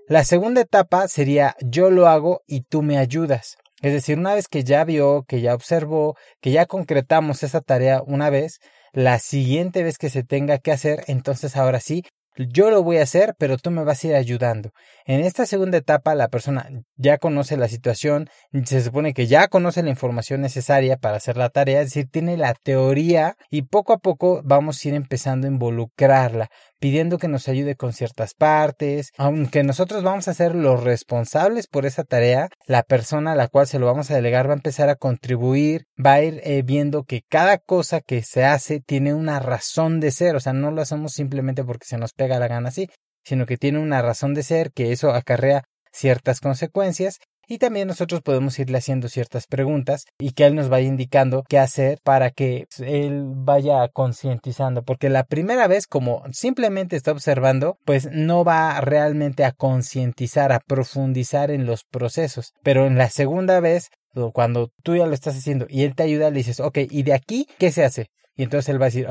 La 0.08 0.25
segunda 0.25 0.62
etapa 0.62 1.06
sería 1.06 1.55
yo 1.61 1.91
lo 1.91 2.08
hago 2.08 2.43
y 2.47 2.62
tú 2.62 2.82
me 2.82 2.99
ayudas. 2.99 3.58
Es 3.82 3.93
decir, 3.93 4.19
una 4.19 4.35
vez 4.35 4.49
que 4.49 4.64
ya 4.64 4.85
vio, 4.85 5.25
que 5.29 5.41
ya 5.41 5.55
observó, 5.55 6.17
que 6.41 6.50
ya 6.50 6.67
concretamos 6.67 7.43
esa 7.43 7.61
tarea 7.61 8.02
una 8.05 8.29
vez, 8.29 8.61
la 8.93 9.19
siguiente 9.19 9.82
vez 9.82 9.99
que 9.99 10.11
se 10.11 10.25
tenga 10.25 10.58
que 10.58 10.73
hacer, 10.73 11.05
entonces 11.06 11.56
ahora 11.56 11.79
sí, 11.79 12.02
yo 12.37 12.70
lo 12.70 12.82
voy 12.82 12.99
a 12.99 13.02
hacer, 13.02 13.35
pero 13.38 13.58
tú 13.58 13.70
me 13.70 13.85
vas 13.85 14.02
a 14.02 14.06
ir 14.08 14.14
ayudando. 14.14 14.70
En 15.05 15.20
esta 15.20 15.47
segunda 15.47 15.79
etapa, 15.79 16.14
la 16.14 16.29
persona 16.29 16.69
ya 16.97 17.19
conoce 17.19 17.56
la 17.56 17.69
situación, 17.69 18.29
se 18.64 18.82
supone 18.82 19.14
que 19.14 19.26
ya 19.26 19.49
conoce 19.49 19.82
la 19.82 19.91
información 19.91 20.41
necesaria 20.41 20.97
para 20.97 21.17
hacer 21.17 21.37
la 21.37 21.50
tarea, 21.50 21.81
es 21.81 21.88
decir, 21.88 22.08
tiene 22.11 22.37
la 22.37 22.55
teoría 22.55 23.37
y 23.50 23.62
poco 23.62 23.93
a 23.93 23.99
poco 23.99 24.41
vamos 24.44 24.82
a 24.85 24.88
ir 24.88 24.94
empezando 24.94 25.47
a 25.47 25.50
involucrarla, 25.50 26.50
pidiendo 26.81 27.19
que 27.19 27.29
nos 27.29 27.47
ayude 27.47 27.77
con 27.77 27.93
ciertas 27.93 28.35
partes, 28.35 29.11
aunque 29.17 29.62
nosotros 29.62 30.03
vamos 30.03 30.27
a 30.27 30.35
ser 30.35 30.55
los 30.55 30.82
responsables 30.82 31.69
por 31.69 31.87
esa 31.87 32.05
tarea, 32.05 32.49
la 32.67 32.82
persona 32.82 33.32
a 33.32 33.37
la 33.37 33.49
cual 33.49 33.66
se 33.66 33.78
lo 33.78 33.87
vamos 33.87 34.11
a 34.11 34.16
delegar 34.16 34.49
va 34.49 34.55
a 34.55 34.57
empezar 34.57 34.88
a 34.88 34.97
contribuir, 34.97 35.85
va 36.05 36.14
a 36.14 36.23
ir 36.23 36.40
eh, 36.43 36.62
viendo 36.62 37.05
que 37.05 37.23
cada 37.28 37.59
cosa 37.59 38.00
que 38.00 38.23
se 38.23 38.45
hace 38.45 38.81
tiene 38.81 39.14
una 39.14 39.38
razón 39.38 40.00
de 40.00 40.11
ser, 40.11 40.35
o 40.35 40.40
sea, 40.40 40.55
no 40.55 40.71
lo 40.71 40.83
hacemos 40.83 41.12
simplemente 41.12 41.62
porque 41.62 41.87
se 41.87 41.99
nos 41.99 42.12
pega 42.12 42.38
la 42.38 42.49
gana 42.49 42.71
así, 42.71 42.88
sino 43.25 43.47
que 43.47 43.59
tiene 43.59 43.78
una 43.78 44.00
razón 44.02 44.35
de 44.35 44.43
ser, 44.43 44.73
que 44.73 44.93
eso 44.93 45.11
acarrea 45.11 45.64
ciertas 45.93 46.40
consecuencias 46.40 47.19
y 47.50 47.59
también 47.59 47.88
nosotros 47.88 48.23
podemos 48.23 48.57
irle 48.61 48.78
haciendo 48.78 49.09
ciertas 49.09 49.49
preguntas 49.49 50.07
y 50.21 50.30
que 50.30 50.47
él 50.47 50.54
nos 50.54 50.69
vaya 50.69 50.87
indicando 50.87 51.42
qué 51.49 51.59
hacer 51.59 51.99
para 52.04 52.30
que 52.30 52.69
él 52.78 53.25
vaya 53.26 53.88
concientizando, 53.88 54.85
porque 54.85 55.09
la 55.09 55.25
primera 55.25 55.66
vez 55.66 55.88
como 55.88 56.23
simplemente 56.30 56.95
está 56.95 57.11
observando, 57.11 57.76
pues 57.85 58.09
no 58.12 58.45
va 58.45 58.80
realmente 58.80 59.45
a 59.45 59.50
concientizar, 59.50 60.52
a 60.52 60.61
profundizar 60.61 61.50
en 61.50 61.66
los 61.66 61.83
procesos, 61.83 62.52
pero 62.62 62.87
en 62.87 62.97
la 62.97 63.11
segunda 63.11 63.59
vez 63.59 63.90
cuando 64.33 64.71
tú 64.85 64.95
ya 64.95 65.07
lo 65.07 65.14
estás 65.14 65.37
haciendo 65.37 65.66
y 65.69 65.83
él 65.83 65.97
te 65.97 66.04
ayuda, 66.04 66.30
le 66.30 66.37
dices, 66.37 66.61
ok, 66.61 66.78
¿y 66.88 67.02
de 67.02 67.14
aquí 67.14 67.49
qué 67.59 67.73
se 67.73 67.85
hace? 67.85 68.11
Y 68.37 68.45
entonces 68.45 68.69
él 68.69 68.80
va 68.80 68.87
a 68.87 68.90
decir, 68.90 69.09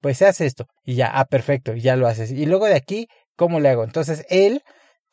pues 0.00 0.16
se 0.16 0.26
hace 0.26 0.46
esto. 0.46 0.66
Y 0.84 0.94
ya, 0.94 1.10
ah, 1.12 1.24
perfecto, 1.24 1.74
ya 1.74 1.96
lo 1.96 2.06
haces. 2.06 2.30
Y 2.30 2.46
luego 2.46 2.66
de 2.66 2.76
aquí, 2.76 3.08
¿cómo 3.34 3.58
le 3.58 3.68
hago? 3.68 3.82
Entonces 3.82 4.24
él 4.30 4.62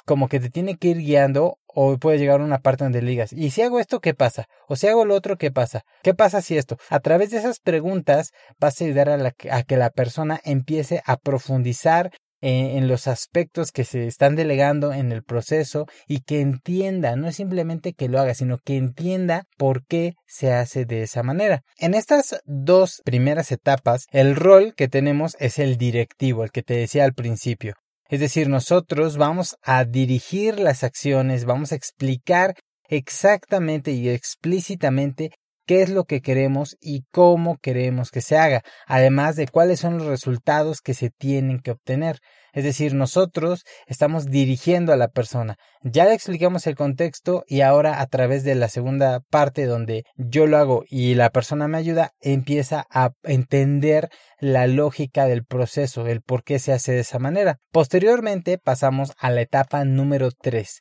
como 0.07 0.29
que 0.29 0.39
te 0.39 0.49
tiene 0.49 0.77
que 0.77 0.87
ir 0.87 0.99
guiando 0.99 1.59
o 1.67 1.97
puede 1.97 2.17
llegar 2.17 2.39
a 2.39 2.45
una 2.45 2.59
parte 2.59 2.85
donde 2.85 3.01
le 3.01 3.11
digas, 3.11 3.33
¿y 3.33 3.51
si 3.51 3.61
hago 3.61 3.79
esto, 3.79 3.99
qué 3.99 4.13
pasa? 4.13 4.47
¿O 4.69 4.77
si 4.77 4.87
hago 4.87 5.03
lo 5.03 5.13
otro, 5.13 5.37
qué 5.37 5.51
pasa? 5.51 5.83
¿Qué 6.01 6.13
pasa 6.13 6.41
si 6.41 6.57
esto? 6.57 6.77
A 6.89 7.01
través 7.01 7.29
de 7.29 7.39
esas 7.39 7.59
preguntas 7.59 8.31
vas 8.57 8.79
a 8.79 8.85
ayudar 8.85 9.09
a, 9.09 9.33
a 9.51 9.63
que 9.63 9.75
la 9.75 9.89
persona 9.89 10.39
empiece 10.45 11.03
a 11.05 11.17
profundizar 11.17 12.11
en 12.39 12.87
los 12.87 13.07
aspectos 13.07 13.71
que 13.71 13.83
se 13.83 14.07
están 14.07 14.35
delegando 14.35 14.93
en 14.93 15.11
el 15.11 15.23
proceso 15.23 15.87
y 16.07 16.21
que 16.21 16.39
entienda, 16.39 17.15
no 17.15 17.27
es 17.27 17.35
simplemente 17.35 17.93
que 17.93 18.07
lo 18.07 18.19
haga, 18.19 18.33
sino 18.33 18.59
que 18.59 18.77
entienda 18.77 19.43
por 19.57 19.85
qué 19.85 20.13
se 20.25 20.53
hace 20.53 20.85
de 20.85 21.03
esa 21.03 21.23
manera. 21.23 21.63
En 21.79 21.95
estas 21.95 22.39
dos 22.45 23.01
primeras 23.03 23.51
etapas, 23.51 24.05
el 24.11 24.35
rol 24.35 24.73
que 24.75 24.87
tenemos 24.87 25.35
es 25.39 25.59
el 25.59 25.77
directivo, 25.77 26.43
el 26.43 26.51
que 26.51 26.63
te 26.63 26.75
decía 26.75 27.03
al 27.03 27.13
principio. 27.13 27.73
Es 28.09 28.19
decir, 28.19 28.47
nosotros 28.47 29.17
vamos 29.17 29.57
a 29.61 29.83
dirigir 29.83 30.59
las 30.59 30.83
acciones, 30.83 31.45
vamos 31.45 31.71
a 31.71 31.75
explicar 31.75 32.55
exactamente 32.87 33.91
y 33.91 34.09
explícitamente 34.09 35.31
qué 35.67 35.83
es 35.83 35.89
lo 35.91 36.05
que 36.05 36.21
queremos 36.21 36.77
y 36.81 37.03
cómo 37.11 37.57
queremos 37.57 38.09
que 38.09 38.21
se 38.21 38.37
haga, 38.37 38.63
además 38.87 39.35
de 39.35 39.47
cuáles 39.47 39.79
son 39.79 39.99
los 39.99 40.07
resultados 40.07 40.81
que 40.81 40.95
se 40.95 41.11
tienen 41.11 41.59
que 41.59 41.71
obtener. 41.71 42.19
Es 42.53 42.63
decir, 42.63 42.95
nosotros 42.95 43.65
estamos 43.85 44.25
dirigiendo 44.25 44.91
a 44.91 44.95
la 44.95 45.09
persona. 45.09 45.57
Ya 45.83 46.05
le 46.05 46.13
explicamos 46.13 46.65
el 46.65 46.75
contexto 46.75 47.43
y 47.45 47.61
ahora 47.61 48.01
a 48.01 48.07
través 48.07 48.43
de 48.43 48.55
la 48.55 48.67
segunda 48.67 49.19
parte 49.29 49.65
donde 49.65 50.05
yo 50.15 50.47
lo 50.47 50.57
hago 50.57 50.83
y 50.87 51.13
la 51.13 51.29
persona 51.29 51.67
me 51.67 51.77
ayuda, 51.77 52.13
empieza 52.19 52.87
a 52.89 53.11
entender 53.21 54.09
la 54.39 54.65
lógica 54.65 55.27
del 55.27 55.45
proceso, 55.45 56.07
el 56.07 56.21
por 56.21 56.43
qué 56.43 56.57
se 56.57 56.73
hace 56.73 56.93
de 56.93 57.01
esa 57.01 57.19
manera. 57.19 57.59
Posteriormente 57.71 58.57
pasamos 58.57 59.11
a 59.19 59.29
la 59.29 59.41
etapa 59.41 59.85
número 59.85 60.31
3 60.31 60.79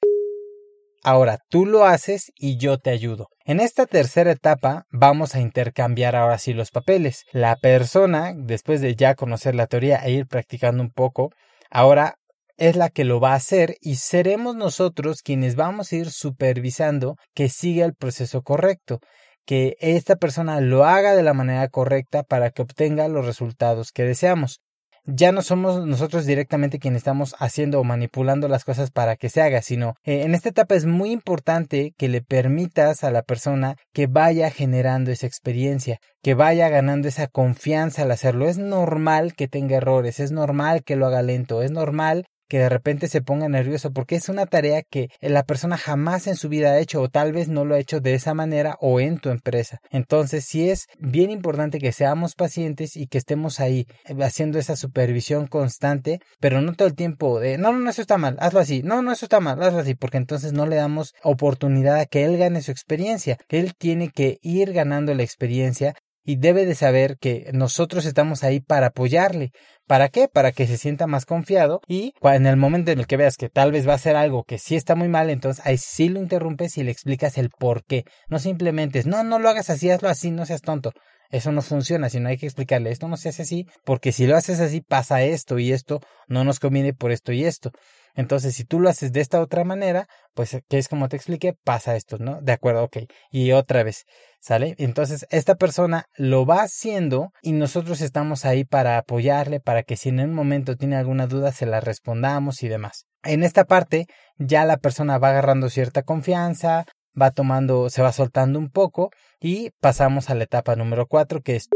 Ahora 1.02 1.38
tú 1.48 1.66
lo 1.66 1.84
haces 1.84 2.32
y 2.36 2.56
yo 2.58 2.78
te 2.78 2.90
ayudo. 2.90 3.28
En 3.44 3.60
esta 3.60 3.86
tercera 3.86 4.32
etapa 4.32 4.86
vamos 4.90 5.34
a 5.34 5.40
intercambiar 5.40 6.16
ahora 6.16 6.38
sí 6.38 6.52
los 6.52 6.70
papeles. 6.70 7.24
La 7.32 7.56
persona, 7.56 8.32
después 8.36 8.80
de 8.80 8.96
ya 8.96 9.14
conocer 9.14 9.54
la 9.54 9.66
teoría 9.66 9.98
e 9.98 10.10
ir 10.12 10.26
practicando 10.26 10.82
un 10.82 10.90
poco, 10.90 11.30
ahora 11.70 12.16
es 12.56 12.76
la 12.76 12.88
que 12.90 13.04
lo 13.04 13.20
va 13.20 13.32
a 13.32 13.36
hacer 13.36 13.76
y 13.80 13.96
seremos 13.96 14.56
nosotros 14.56 15.22
quienes 15.22 15.56
vamos 15.56 15.92
a 15.92 15.96
ir 15.96 16.10
supervisando 16.10 17.16
que 17.34 17.48
siga 17.48 17.84
el 17.84 17.94
proceso 17.94 18.42
correcto, 18.42 19.00
que 19.44 19.76
esta 19.78 20.16
persona 20.16 20.60
lo 20.60 20.84
haga 20.84 21.14
de 21.14 21.22
la 21.22 21.34
manera 21.34 21.68
correcta 21.68 22.22
para 22.22 22.50
que 22.50 22.62
obtenga 22.62 23.08
los 23.08 23.26
resultados 23.26 23.92
que 23.92 24.04
deseamos 24.04 24.60
ya 25.06 25.32
no 25.32 25.42
somos 25.42 25.86
nosotros 25.86 26.26
directamente 26.26 26.78
quienes 26.78 27.00
estamos 27.00 27.34
haciendo 27.38 27.80
o 27.80 27.84
manipulando 27.84 28.48
las 28.48 28.64
cosas 28.64 28.90
para 28.90 29.16
que 29.16 29.28
se 29.28 29.40
haga, 29.40 29.62
sino 29.62 29.94
eh, 30.04 30.22
en 30.22 30.34
esta 30.34 30.48
etapa 30.48 30.74
es 30.74 30.84
muy 30.84 31.10
importante 31.10 31.94
que 31.96 32.08
le 32.08 32.22
permitas 32.22 33.04
a 33.04 33.10
la 33.10 33.22
persona 33.22 33.76
que 33.92 34.06
vaya 34.06 34.50
generando 34.50 35.10
esa 35.10 35.26
experiencia, 35.26 35.98
que 36.22 36.34
vaya 36.34 36.68
ganando 36.68 37.08
esa 37.08 37.28
confianza 37.28 38.02
al 38.02 38.10
hacerlo. 38.10 38.48
Es 38.48 38.58
normal 38.58 39.34
que 39.34 39.48
tenga 39.48 39.76
errores, 39.76 40.20
es 40.20 40.32
normal 40.32 40.82
que 40.82 40.96
lo 40.96 41.06
haga 41.06 41.22
lento, 41.22 41.62
es 41.62 41.70
normal 41.70 42.26
que 42.48 42.58
de 42.58 42.68
repente 42.68 43.08
se 43.08 43.22
ponga 43.22 43.48
nervioso 43.48 43.92
porque 43.92 44.16
es 44.16 44.28
una 44.28 44.46
tarea 44.46 44.82
que 44.82 45.08
la 45.20 45.44
persona 45.44 45.76
jamás 45.76 46.26
en 46.26 46.36
su 46.36 46.48
vida 46.48 46.70
ha 46.70 46.78
hecho 46.78 47.00
o 47.00 47.08
tal 47.08 47.32
vez 47.32 47.48
no 47.48 47.64
lo 47.64 47.74
ha 47.74 47.78
hecho 47.78 48.00
de 48.00 48.14
esa 48.14 48.34
manera 48.34 48.76
o 48.80 49.00
en 49.00 49.18
tu 49.18 49.30
empresa. 49.30 49.80
Entonces 49.90 50.44
sí 50.44 50.70
es 50.70 50.86
bien 50.98 51.30
importante 51.30 51.78
que 51.78 51.92
seamos 51.92 52.34
pacientes 52.34 52.96
y 52.96 53.06
que 53.06 53.18
estemos 53.18 53.60
ahí 53.60 53.86
eh, 54.04 54.14
haciendo 54.22 54.58
esa 54.58 54.76
supervisión 54.76 55.46
constante, 55.46 56.20
pero 56.40 56.60
no 56.60 56.74
todo 56.74 56.88
el 56.88 56.94
tiempo 56.94 57.40
de 57.40 57.58
no, 57.58 57.72
no, 57.72 57.78
no, 57.78 57.90
eso 57.90 58.02
está 58.02 58.18
mal, 58.18 58.36
hazlo 58.40 58.60
así, 58.60 58.82
no, 58.82 59.02
no, 59.02 59.12
eso 59.12 59.26
está 59.26 59.40
mal, 59.40 59.62
hazlo 59.62 59.80
así, 59.80 59.94
porque 59.94 60.18
entonces 60.18 60.52
no 60.52 60.66
le 60.66 60.76
damos 60.76 61.14
oportunidad 61.22 62.00
a 62.00 62.06
que 62.06 62.24
él 62.24 62.36
gane 62.36 62.62
su 62.62 62.70
experiencia. 62.70 63.38
Él 63.48 63.74
tiene 63.76 64.10
que 64.10 64.38
ir 64.42 64.72
ganando 64.72 65.14
la 65.14 65.22
experiencia 65.22 65.94
y 66.26 66.36
debe 66.36 66.66
de 66.66 66.74
saber 66.74 67.16
que 67.18 67.48
nosotros 67.52 68.04
estamos 68.04 68.42
ahí 68.42 68.60
para 68.60 68.88
apoyarle. 68.88 69.52
¿Para 69.86 70.08
qué? 70.08 70.26
Para 70.26 70.50
que 70.50 70.66
se 70.66 70.76
sienta 70.76 71.06
más 71.06 71.24
confiado 71.24 71.80
y 71.86 72.12
en 72.22 72.46
el 72.46 72.56
momento 72.56 72.90
en 72.90 72.98
el 72.98 73.06
que 73.06 73.16
veas 73.16 73.36
que 73.36 73.48
tal 73.48 73.70
vez 73.70 73.88
va 73.88 73.94
a 73.94 73.98
ser 73.98 74.16
algo 74.16 74.42
que 74.42 74.58
sí 74.58 74.74
está 74.74 74.96
muy 74.96 75.08
mal, 75.08 75.30
entonces 75.30 75.64
ahí 75.64 75.78
sí 75.78 76.08
lo 76.08 76.20
interrumpes 76.20 76.76
y 76.76 76.82
le 76.82 76.90
explicas 76.90 77.38
el 77.38 77.50
por 77.50 77.84
qué. 77.84 78.04
No 78.28 78.40
simplemente 78.40 78.98
es, 78.98 79.06
no, 79.06 79.22
no 79.22 79.38
lo 79.38 79.48
hagas 79.48 79.70
así, 79.70 79.88
hazlo 79.88 80.08
así, 80.08 80.32
no 80.32 80.44
seas 80.44 80.62
tonto. 80.62 80.92
Eso 81.30 81.52
no 81.52 81.62
funciona, 81.62 82.08
sino 82.08 82.28
hay 82.28 82.38
que 82.38 82.46
explicarle, 82.46 82.90
esto 82.90 83.08
no 83.08 83.16
se 83.16 83.28
hace 83.28 83.42
así, 83.42 83.66
porque 83.84 84.12
si 84.12 84.26
lo 84.26 84.36
haces 84.36 84.60
así 84.60 84.80
pasa 84.80 85.22
esto 85.22 85.58
y 85.58 85.72
esto 85.72 86.00
no 86.28 86.44
nos 86.44 86.60
conviene 86.60 86.92
por 86.92 87.12
esto 87.12 87.32
y 87.32 87.44
esto. 87.44 87.70
Entonces, 88.16 88.54
si 88.54 88.64
tú 88.64 88.80
lo 88.80 88.88
haces 88.88 89.12
de 89.12 89.20
esta 89.20 89.40
otra 89.40 89.62
manera, 89.62 90.08
pues 90.34 90.58
que 90.68 90.78
es 90.78 90.88
como 90.88 91.08
te 91.08 91.16
expliqué, 91.16 91.52
pasa 91.52 91.94
esto, 91.96 92.16
¿no? 92.18 92.40
De 92.40 92.52
acuerdo, 92.52 92.84
ok. 92.84 92.98
Y 93.30 93.52
otra 93.52 93.82
vez, 93.82 94.04
¿sale? 94.40 94.74
Entonces, 94.78 95.26
esta 95.30 95.54
persona 95.54 96.06
lo 96.16 96.46
va 96.46 96.62
haciendo 96.62 97.30
y 97.42 97.52
nosotros 97.52 98.00
estamos 98.00 98.44
ahí 98.44 98.64
para 98.64 98.98
apoyarle, 98.98 99.60
para 99.60 99.82
que 99.82 99.96
si 99.96 100.08
en 100.08 100.20
un 100.20 100.34
momento 100.34 100.76
tiene 100.76 100.96
alguna 100.96 101.26
duda, 101.26 101.52
se 101.52 101.66
la 101.66 101.80
respondamos 101.80 102.62
y 102.62 102.68
demás. 102.68 103.04
En 103.22 103.42
esta 103.42 103.64
parte, 103.64 104.06
ya 104.38 104.64
la 104.64 104.78
persona 104.78 105.18
va 105.18 105.30
agarrando 105.30 105.68
cierta 105.68 106.02
confianza, 106.02 106.86
va 107.20 107.30
tomando, 107.30 107.90
se 107.90 108.02
va 108.02 108.12
soltando 108.12 108.58
un 108.58 108.70
poco 108.70 109.10
y 109.40 109.70
pasamos 109.80 110.30
a 110.30 110.34
la 110.34 110.44
etapa 110.44 110.74
número 110.76 111.06
cuatro, 111.06 111.40
que 111.42 111.56
es 111.56 111.68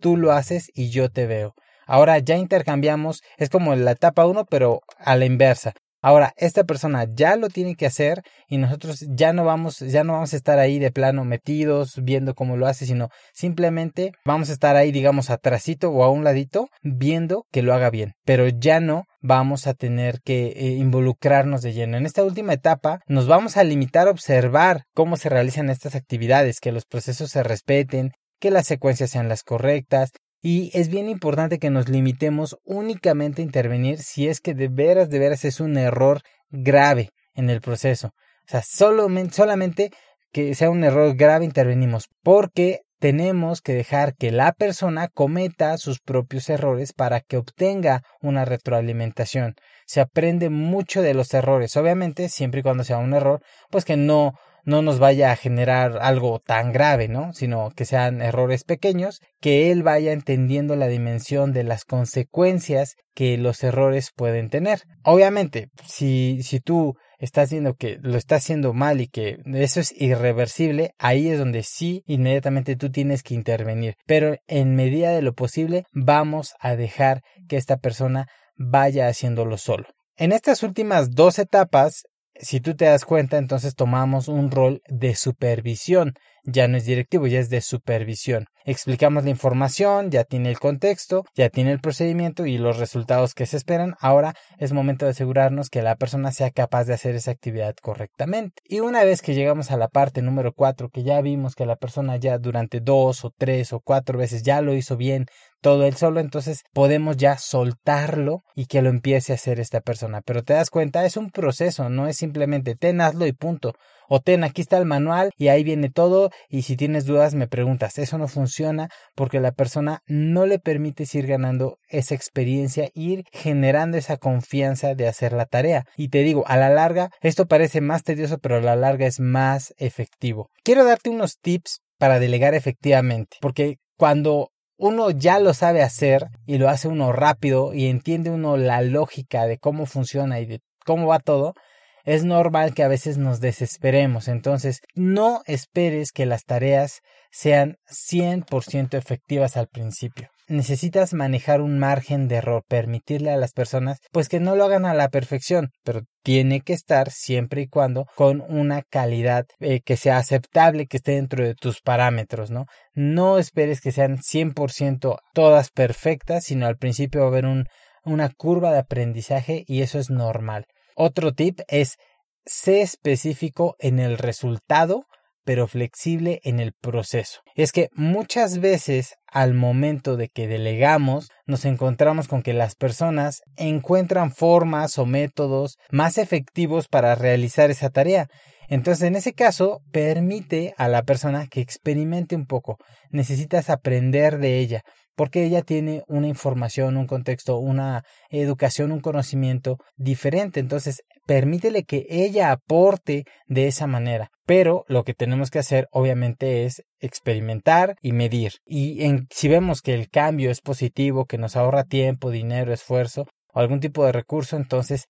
tú 0.00 0.16
lo 0.16 0.32
haces 0.32 0.70
y 0.74 0.90
yo 0.90 1.10
te 1.10 1.26
veo. 1.26 1.54
Ahora 1.90 2.20
ya 2.20 2.36
intercambiamos, 2.36 3.20
es 3.36 3.50
como 3.50 3.74
la 3.74 3.90
etapa 3.90 4.24
1, 4.24 4.44
pero 4.44 4.82
a 4.96 5.16
la 5.16 5.24
inversa. 5.24 5.74
Ahora, 6.00 6.32
esta 6.36 6.62
persona 6.62 7.04
ya 7.12 7.34
lo 7.34 7.48
tiene 7.48 7.74
que 7.74 7.84
hacer 7.84 8.22
y 8.48 8.58
nosotros 8.58 9.04
ya 9.08 9.32
no 9.32 9.44
vamos, 9.44 9.80
ya 9.80 10.04
no 10.04 10.12
vamos 10.12 10.32
a 10.32 10.36
estar 10.36 10.60
ahí 10.60 10.78
de 10.78 10.92
plano 10.92 11.24
metidos 11.24 11.98
viendo 12.00 12.34
cómo 12.34 12.56
lo 12.56 12.68
hace, 12.68 12.86
sino 12.86 13.08
simplemente 13.34 14.12
vamos 14.24 14.50
a 14.50 14.52
estar 14.52 14.76
ahí, 14.76 14.92
digamos, 14.92 15.30
atrasito 15.30 15.90
o 15.90 16.04
a 16.04 16.10
un 16.10 16.22
ladito 16.22 16.68
viendo 16.82 17.44
que 17.50 17.62
lo 17.62 17.74
haga 17.74 17.90
bien. 17.90 18.12
Pero 18.24 18.46
ya 18.46 18.78
no 18.78 19.06
vamos 19.20 19.66
a 19.66 19.74
tener 19.74 20.20
que 20.24 20.52
eh, 20.56 20.76
involucrarnos 20.76 21.60
de 21.60 21.72
lleno. 21.72 21.96
En 21.96 22.06
esta 22.06 22.22
última 22.22 22.52
etapa 22.52 23.00
nos 23.08 23.26
vamos 23.26 23.56
a 23.56 23.64
limitar 23.64 24.06
a 24.06 24.12
observar 24.12 24.84
cómo 24.94 25.16
se 25.16 25.28
realizan 25.28 25.70
estas 25.70 25.96
actividades, 25.96 26.60
que 26.60 26.70
los 26.70 26.84
procesos 26.84 27.32
se 27.32 27.42
respeten, 27.42 28.12
que 28.38 28.52
las 28.52 28.68
secuencias 28.68 29.10
sean 29.10 29.28
las 29.28 29.42
correctas, 29.42 30.12
y 30.42 30.70
es 30.72 30.88
bien 30.88 31.08
importante 31.08 31.58
que 31.58 31.70
nos 31.70 31.88
limitemos 31.88 32.58
únicamente 32.64 33.42
a 33.42 33.44
intervenir 33.44 33.98
si 33.98 34.28
es 34.28 34.40
que 34.40 34.54
de 34.54 34.68
veras, 34.68 35.10
de 35.10 35.18
veras 35.18 35.44
es 35.44 35.60
un 35.60 35.76
error 35.76 36.22
grave 36.50 37.10
en 37.34 37.50
el 37.50 37.60
proceso. 37.60 38.08
O 38.08 38.50
sea, 38.50 38.62
solamente, 38.62 39.34
solamente 39.34 39.90
que 40.32 40.54
sea 40.54 40.70
un 40.70 40.84
error 40.84 41.14
grave 41.14 41.44
intervenimos, 41.44 42.08
porque 42.22 42.80
tenemos 43.00 43.62
que 43.62 43.74
dejar 43.74 44.14
que 44.14 44.30
la 44.30 44.52
persona 44.52 45.08
cometa 45.08 45.76
sus 45.78 46.00
propios 46.00 46.48
errores 46.50 46.92
para 46.92 47.20
que 47.20 47.38
obtenga 47.38 48.02
una 48.20 48.44
retroalimentación. 48.44 49.54
Se 49.86 50.00
aprende 50.00 50.50
mucho 50.50 51.02
de 51.02 51.14
los 51.14 51.32
errores, 51.32 51.76
obviamente, 51.76 52.28
siempre 52.28 52.60
y 52.60 52.62
cuando 52.62 52.84
sea 52.84 52.98
un 52.98 53.14
error, 53.14 53.40
pues 53.70 53.84
que 53.84 53.96
no 53.96 54.34
no 54.70 54.80
nos 54.80 54.98
vaya 54.98 55.32
a 55.32 55.36
generar 55.36 55.98
algo 56.00 56.38
tan 56.38 56.72
grave, 56.72 57.08
¿no? 57.08 57.32
Sino 57.34 57.70
que 57.76 57.84
sean 57.84 58.22
errores 58.22 58.64
pequeños, 58.64 59.20
que 59.40 59.70
él 59.70 59.82
vaya 59.82 60.12
entendiendo 60.12 60.76
la 60.76 60.86
dimensión 60.86 61.52
de 61.52 61.64
las 61.64 61.84
consecuencias 61.84 62.94
que 63.14 63.36
los 63.36 63.62
errores 63.62 64.12
pueden 64.14 64.48
tener. 64.48 64.84
Obviamente, 65.02 65.68
si, 65.84 66.42
si 66.42 66.60
tú 66.60 66.96
estás 67.18 67.50
viendo 67.50 67.74
que 67.74 67.98
lo 68.00 68.16
estás 68.16 68.44
haciendo 68.44 68.72
mal 68.72 69.00
y 69.00 69.08
que 69.08 69.38
eso 69.44 69.80
es 69.80 69.92
irreversible, 70.00 70.92
ahí 70.98 71.28
es 71.28 71.38
donde 71.38 71.64
sí 71.64 72.02
inmediatamente 72.06 72.76
tú 72.76 72.90
tienes 72.90 73.22
que 73.22 73.34
intervenir. 73.34 73.96
Pero 74.06 74.36
en 74.46 74.76
medida 74.76 75.10
de 75.10 75.22
lo 75.22 75.34
posible 75.34 75.84
vamos 75.92 76.54
a 76.60 76.76
dejar 76.76 77.22
que 77.48 77.56
esta 77.56 77.76
persona 77.76 78.28
vaya 78.56 79.08
haciéndolo 79.08 79.58
solo. 79.58 79.88
En 80.16 80.32
estas 80.32 80.62
últimas 80.62 81.10
dos 81.12 81.38
etapas 81.38 82.04
si 82.40 82.60
tú 82.60 82.74
te 82.76 82.86
das 82.86 83.04
cuenta, 83.04 83.38
entonces 83.38 83.74
tomamos 83.76 84.28
un 84.28 84.50
rol 84.50 84.82
de 84.88 85.14
supervisión. 85.14 86.14
Ya 86.44 86.68
no 86.68 86.76
es 86.76 86.84
directivo, 86.84 87.26
ya 87.26 87.40
es 87.40 87.50
de 87.50 87.60
supervisión. 87.60 88.46
Explicamos 88.64 89.24
la 89.24 89.30
información, 89.30 90.10
ya 90.10 90.24
tiene 90.24 90.50
el 90.50 90.58
contexto, 90.58 91.24
ya 91.34 91.48
tiene 91.48 91.72
el 91.72 91.80
procedimiento 91.80 92.44
y 92.44 92.58
los 92.58 92.78
resultados 92.78 93.34
que 93.34 93.46
se 93.46 93.56
esperan. 93.56 93.94
Ahora 94.00 94.34
es 94.58 94.72
momento 94.72 95.06
de 95.06 95.12
asegurarnos 95.12 95.70
que 95.70 95.82
la 95.82 95.96
persona 95.96 96.30
sea 96.30 96.50
capaz 96.50 96.84
de 96.84 96.94
hacer 96.94 97.14
esa 97.14 97.30
actividad 97.30 97.74
correctamente. 97.80 98.62
Y 98.64 98.80
una 98.80 99.02
vez 99.04 99.22
que 99.22 99.34
llegamos 99.34 99.70
a 99.70 99.76
la 99.76 99.88
parte 99.88 100.20
número 100.20 100.52
cuatro, 100.52 100.90
que 100.90 101.02
ya 101.02 101.20
vimos 101.22 101.54
que 101.54 101.64
la 101.64 101.76
persona 101.76 102.16
ya 102.16 102.38
durante 102.38 102.80
dos 102.80 103.24
o 103.24 103.32
tres 103.36 103.72
o 103.72 103.80
cuatro 103.80 104.18
veces 104.18 104.42
ya 104.42 104.60
lo 104.60 104.74
hizo 104.74 104.96
bien, 104.96 105.26
todo 105.62 105.84
él 105.84 105.94
solo, 105.96 106.20
entonces 106.20 106.62
podemos 106.72 107.16
ya 107.16 107.38
soltarlo 107.38 108.42
y 108.54 108.66
que 108.66 108.82
lo 108.82 108.88
empiece 108.88 109.32
a 109.32 109.36
hacer 109.36 109.60
esta 109.60 109.80
persona. 109.80 110.20
Pero 110.22 110.42
te 110.42 110.54
das 110.54 110.70
cuenta, 110.70 111.04
es 111.04 111.16
un 111.16 111.30
proceso, 111.30 111.88
no 111.88 112.06
es 112.08 112.16
simplemente 112.16 112.76
ten, 112.76 113.00
hazlo 113.00 113.26
y 113.26 113.32
punto. 113.32 113.74
O 114.12 114.18
ten, 114.18 114.42
aquí 114.42 114.60
está 114.60 114.76
el 114.76 114.86
manual 114.86 115.30
y 115.38 115.48
ahí 115.48 115.62
viene 115.62 115.88
todo 115.88 116.30
y 116.48 116.62
si 116.62 116.76
tienes 116.76 117.06
dudas 117.06 117.36
me 117.36 117.46
preguntas. 117.46 117.96
Eso 117.96 118.18
no 118.18 118.26
funciona 118.26 118.88
porque 119.14 119.38
la 119.38 119.52
persona 119.52 120.00
no 120.08 120.46
le 120.46 120.58
permite 120.58 121.04
ir 121.12 121.28
ganando 121.28 121.78
esa 121.88 122.16
experiencia, 122.16 122.90
ir 122.92 123.22
generando 123.30 123.96
esa 123.96 124.16
confianza 124.16 124.96
de 124.96 125.06
hacer 125.06 125.32
la 125.32 125.46
tarea. 125.46 125.84
Y 125.96 126.08
te 126.08 126.24
digo, 126.24 126.42
a 126.48 126.56
la 126.56 126.70
larga, 126.70 127.10
esto 127.20 127.46
parece 127.46 127.80
más 127.80 128.02
tedioso, 128.02 128.38
pero 128.38 128.56
a 128.56 128.60
la 128.60 128.74
larga 128.74 129.06
es 129.06 129.20
más 129.20 129.72
efectivo. 129.78 130.50
Quiero 130.64 130.84
darte 130.84 131.08
unos 131.08 131.38
tips 131.38 131.80
para 131.96 132.18
delegar 132.18 132.54
efectivamente, 132.54 133.36
porque 133.40 133.76
cuando 133.96 134.50
uno 134.76 135.10
ya 135.10 135.38
lo 135.38 135.54
sabe 135.54 135.82
hacer 135.82 136.26
y 136.46 136.58
lo 136.58 136.68
hace 136.68 136.88
uno 136.88 137.12
rápido 137.12 137.74
y 137.74 137.86
entiende 137.86 138.30
uno 138.30 138.56
la 138.56 138.82
lógica 138.82 139.46
de 139.46 139.58
cómo 139.58 139.86
funciona 139.86 140.40
y 140.40 140.46
de 140.46 140.60
cómo 140.84 141.06
va 141.06 141.20
todo, 141.20 141.54
es 142.04 142.24
normal 142.24 142.74
que 142.74 142.82
a 142.82 142.88
veces 142.88 143.18
nos 143.18 143.40
desesperemos. 143.40 144.28
Entonces, 144.28 144.80
no 144.94 145.42
esperes 145.46 146.12
que 146.12 146.26
las 146.26 146.44
tareas 146.44 147.00
sean 147.30 147.76
100% 147.88 148.94
efectivas 148.96 149.56
al 149.56 149.68
principio. 149.68 150.28
necesitas 150.48 151.14
manejar 151.14 151.60
un 151.60 151.78
margen 151.78 152.26
de 152.26 152.34
error, 152.36 152.64
permitirle 152.66 153.30
a 153.30 153.36
las 153.36 153.52
personas 153.52 153.98
pues 154.10 154.28
que 154.28 154.40
no 154.40 154.56
lo 154.56 154.64
hagan 154.64 154.84
a 154.84 154.94
la 154.94 155.08
perfección, 155.08 155.70
pero 155.84 156.00
tiene 156.24 156.60
que 156.60 156.72
estar 156.72 157.12
siempre 157.12 157.62
y 157.62 157.68
cuando 157.68 158.06
con 158.16 158.40
una 158.48 158.82
calidad 158.82 159.44
eh, 159.60 159.80
que 159.80 159.96
sea 159.96 160.18
aceptable, 160.18 160.86
que 160.86 160.96
esté 160.96 161.12
dentro 161.12 161.44
de 161.44 161.54
tus 161.54 161.80
parámetros, 161.82 162.50
¿no? 162.50 162.66
No 162.94 163.38
esperes 163.38 163.80
que 163.80 163.92
sean 163.92 164.18
100% 164.18 165.18
todas 165.34 165.70
perfectas, 165.70 166.42
sino 166.46 166.66
al 166.66 166.78
principio 166.78 167.20
va 167.20 167.26
a 167.26 167.30
haber 167.30 167.46
un, 167.46 167.66
una 168.04 168.28
curva 168.28 168.72
de 168.72 168.78
aprendizaje 168.80 169.62
y 169.68 169.82
eso 169.82 170.00
es 170.00 170.10
normal. 170.10 170.66
Otro 170.96 171.32
tip 171.32 171.60
es 171.68 171.96
sé 172.44 172.82
específico 172.82 173.76
en 173.78 173.98
el 173.98 174.18
resultado 174.18 175.06
pero 175.44 175.66
flexible 175.66 176.40
en 176.44 176.60
el 176.60 176.72
proceso. 176.72 177.40
Es 177.54 177.72
que 177.72 177.88
muchas 177.94 178.58
veces 178.60 179.14
al 179.26 179.54
momento 179.54 180.16
de 180.16 180.28
que 180.28 180.46
delegamos 180.46 181.28
nos 181.46 181.64
encontramos 181.64 182.28
con 182.28 182.42
que 182.42 182.52
las 182.52 182.74
personas 182.74 183.42
encuentran 183.56 184.32
formas 184.32 184.98
o 184.98 185.06
métodos 185.06 185.76
más 185.90 186.18
efectivos 186.18 186.88
para 186.88 187.14
realizar 187.14 187.70
esa 187.70 187.90
tarea. 187.90 188.28
Entonces, 188.70 189.08
en 189.08 189.16
ese 189.16 189.32
caso, 189.32 189.82
permite 189.90 190.74
a 190.78 190.88
la 190.88 191.02
persona 191.02 191.48
que 191.48 191.60
experimente 191.60 192.36
un 192.36 192.46
poco. 192.46 192.78
Necesitas 193.10 193.68
aprender 193.68 194.38
de 194.38 194.60
ella 194.60 194.82
porque 195.16 195.44
ella 195.44 195.60
tiene 195.60 196.02
una 196.06 196.28
información, 196.28 196.96
un 196.96 197.06
contexto, 197.06 197.58
una 197.58 198.04
educación, 198.30 198.90
un 198.90 199.00
conocimiento 199.00 199.76
diferente. 199.96 200.60
Entonces, 200.60 201.02
permítele 201.26 201.82
que 201.82 202.06
ella 202.08 202.52
aporte 202.52 203.24
de 203.46 203.66
esa 203.66 203.86
manera. 203.86 204.30
Pero 204.46 204.84
lo 204.88 205.04
que 205.04 205.12
tenemos 205.12 205.50
que 205.50 205.58
hacer, 205.58 205.88
obviamente, 205.90 206.64
es 206.64 206.84
experimentar 207.00 207.96
y 208.00 208.12
medir. 208.12 208.52
Y 208.64 209.04
en, 209.04 209.26
si 209.30 209.48
vemos 209.48 209.82
que 209.82 209.92
el 209.92 210.08
cambio 210.08 210.50
es 210.50 210.60
positivo, 210.60 211.26
que 211.26 211.38
nos 211.38 211.54
ahorra 211.54 211.84
tiempo, 211.84 212.30
dinero, 212.30 212.72
esfuerzo 212.72 213.26
o 213.52 213.60
algún 213.60 213.80
tipo 213.80 214.06
de 214.06 214.12
recurso, 214.12 214.56
entonces 214.56 215.08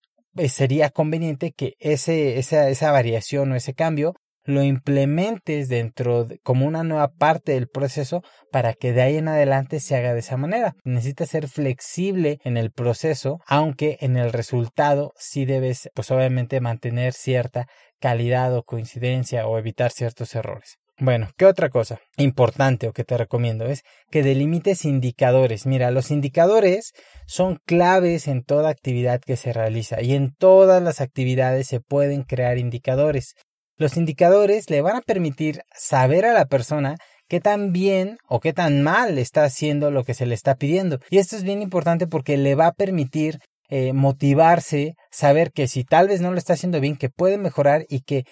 sería 0.48 0.90
conveniente 0.90 1.52
que 1.52 1.74
ese, 1.78 2.38
esa, 2.38 2.68
esa 2.68 2.92
variación 2.92 3.52
o 3.52 3.56
ese 3.56 3.74
cambio 3.74 4.14
lo 4.44 4.62
implementes 4.62 5.68
dentro 5.68 6.24
de, 6.24 6.38
como 6.40 6.66
una 6.66 6.82
nueva 6.82 7.08
parte 7.08 7.52
del 7.52 7.68
proceso 7.68 8.22
para 8.50 8.74
que 8.74 8.92
de 8.92 9.02
ahí 9.02 9.16
en 9.16 9.28
adelante 9.28 9.80
se 9.80 9.96
haga 9.96 10.14
de 10.14 10.20
esa 10.20 10.36
manera. 10.36 10.74
Necesitas 10.84 11.30
ser 11.30 11.48
flexible 11.48 12.38
en 12.44 12.56
el 12.56 12.72
proceso, 12.72 13.38
aunque 13.46 13.98
en 14.00 14.16
el 14.16 14.32
resultado 14.32 15.12
sí 15.16 15.44
debes, 15.44 15.90
pues 15.94 16.10
obviamente 16.10 16.60
mantener 16.60 17.12
cierta 17.12 17.66
calidad 18.00 18.54
o 18.56 18.62
coincidencia 18.62 19.46
o 19.46 19.58
evitar 19.58 19.90
ciertos 19.92 20.34
errores. 20.34 20.79
Bueno, 21.02 21.30
¿qué 21.38 21.46
otra 21.46 21.70
cosa 21.70 21.98
importante 22.18 22.86
o 22.86 22.92
que 22.92 23.04
te 23.04 23.16
recomiendo 23.16 23.64
es 23.64 23.84
que 24.10 24.22
delimites 24.22 24.84
indicadores? 24.84 25.64
Mira, 25.64 25.90
los 25.90 26.10
indicadores 26.10 26.92
son 27.26 27.58
claves 27.64 28.28
en 28.28 28.44
toda 28.44 28.68
actividad 28.68 29.18
que 29.22 29.38
se 29.38 29.54
realiza 29.54 30.02
y 30.02 30.14
en 30.14 30.34
todas 30.34 30.82
las 30.82 31.00
actividades 31.00 31.68
se 31.68 31.80
pueden 31.80 32.22
crear 32.22 32.58
indicadores. 32.58 33.34
Los 33.78 33.96
indicadores 33.96 34.68
le 34.68 34.82
van 34.82 34.96
a 34.96 35.00
permitir 35.00 35.62
saber 35.74 36.26
a 36.26 36.34
la 36.34 36.44
persona 36.44 36.96
qué 37.28 37.40
tan 37.40 37.72
bien 37.72 38.18
o 38.28 38.40
qué 38.40 38.52
tan 38.52 38.82
mal 38.82 39.16
está 39.16 39.44
haciendo 39.44 39.90
lo 39.90 40.04
que 40.04 40.12
se 40.12 40.26
le 40.26 40.34
está 40.34 40.56
pidiendo. 40.56 40.98
Y 41.08 41.16
esto 41.16 41.34
es 41.34 41.44
bien 41.44 41.62
importante 41.62 42.08
porque 42.08 42.36
le 42.36 42.54
va 42.54 42.66
a 42.66 42.72
permitir 42.72 43.38
eh, 43.70 43.94
motivarse, 43.94 44.96
saber 45.10 45.50
que 45.50 45.66
si 45.66 45.84
tal 45.84 46.08
vez 46.08 46.20
no 46.20 46.30
lo 46.30 46.36
está 46.36 46.52
haciendo 46.52 46.78
bien, 46.78 46.96
que 46.96 47.08
puede 47.08 47.38
mejorar 47.38 47.86
y 47.88 48.00
que 48.00 48.24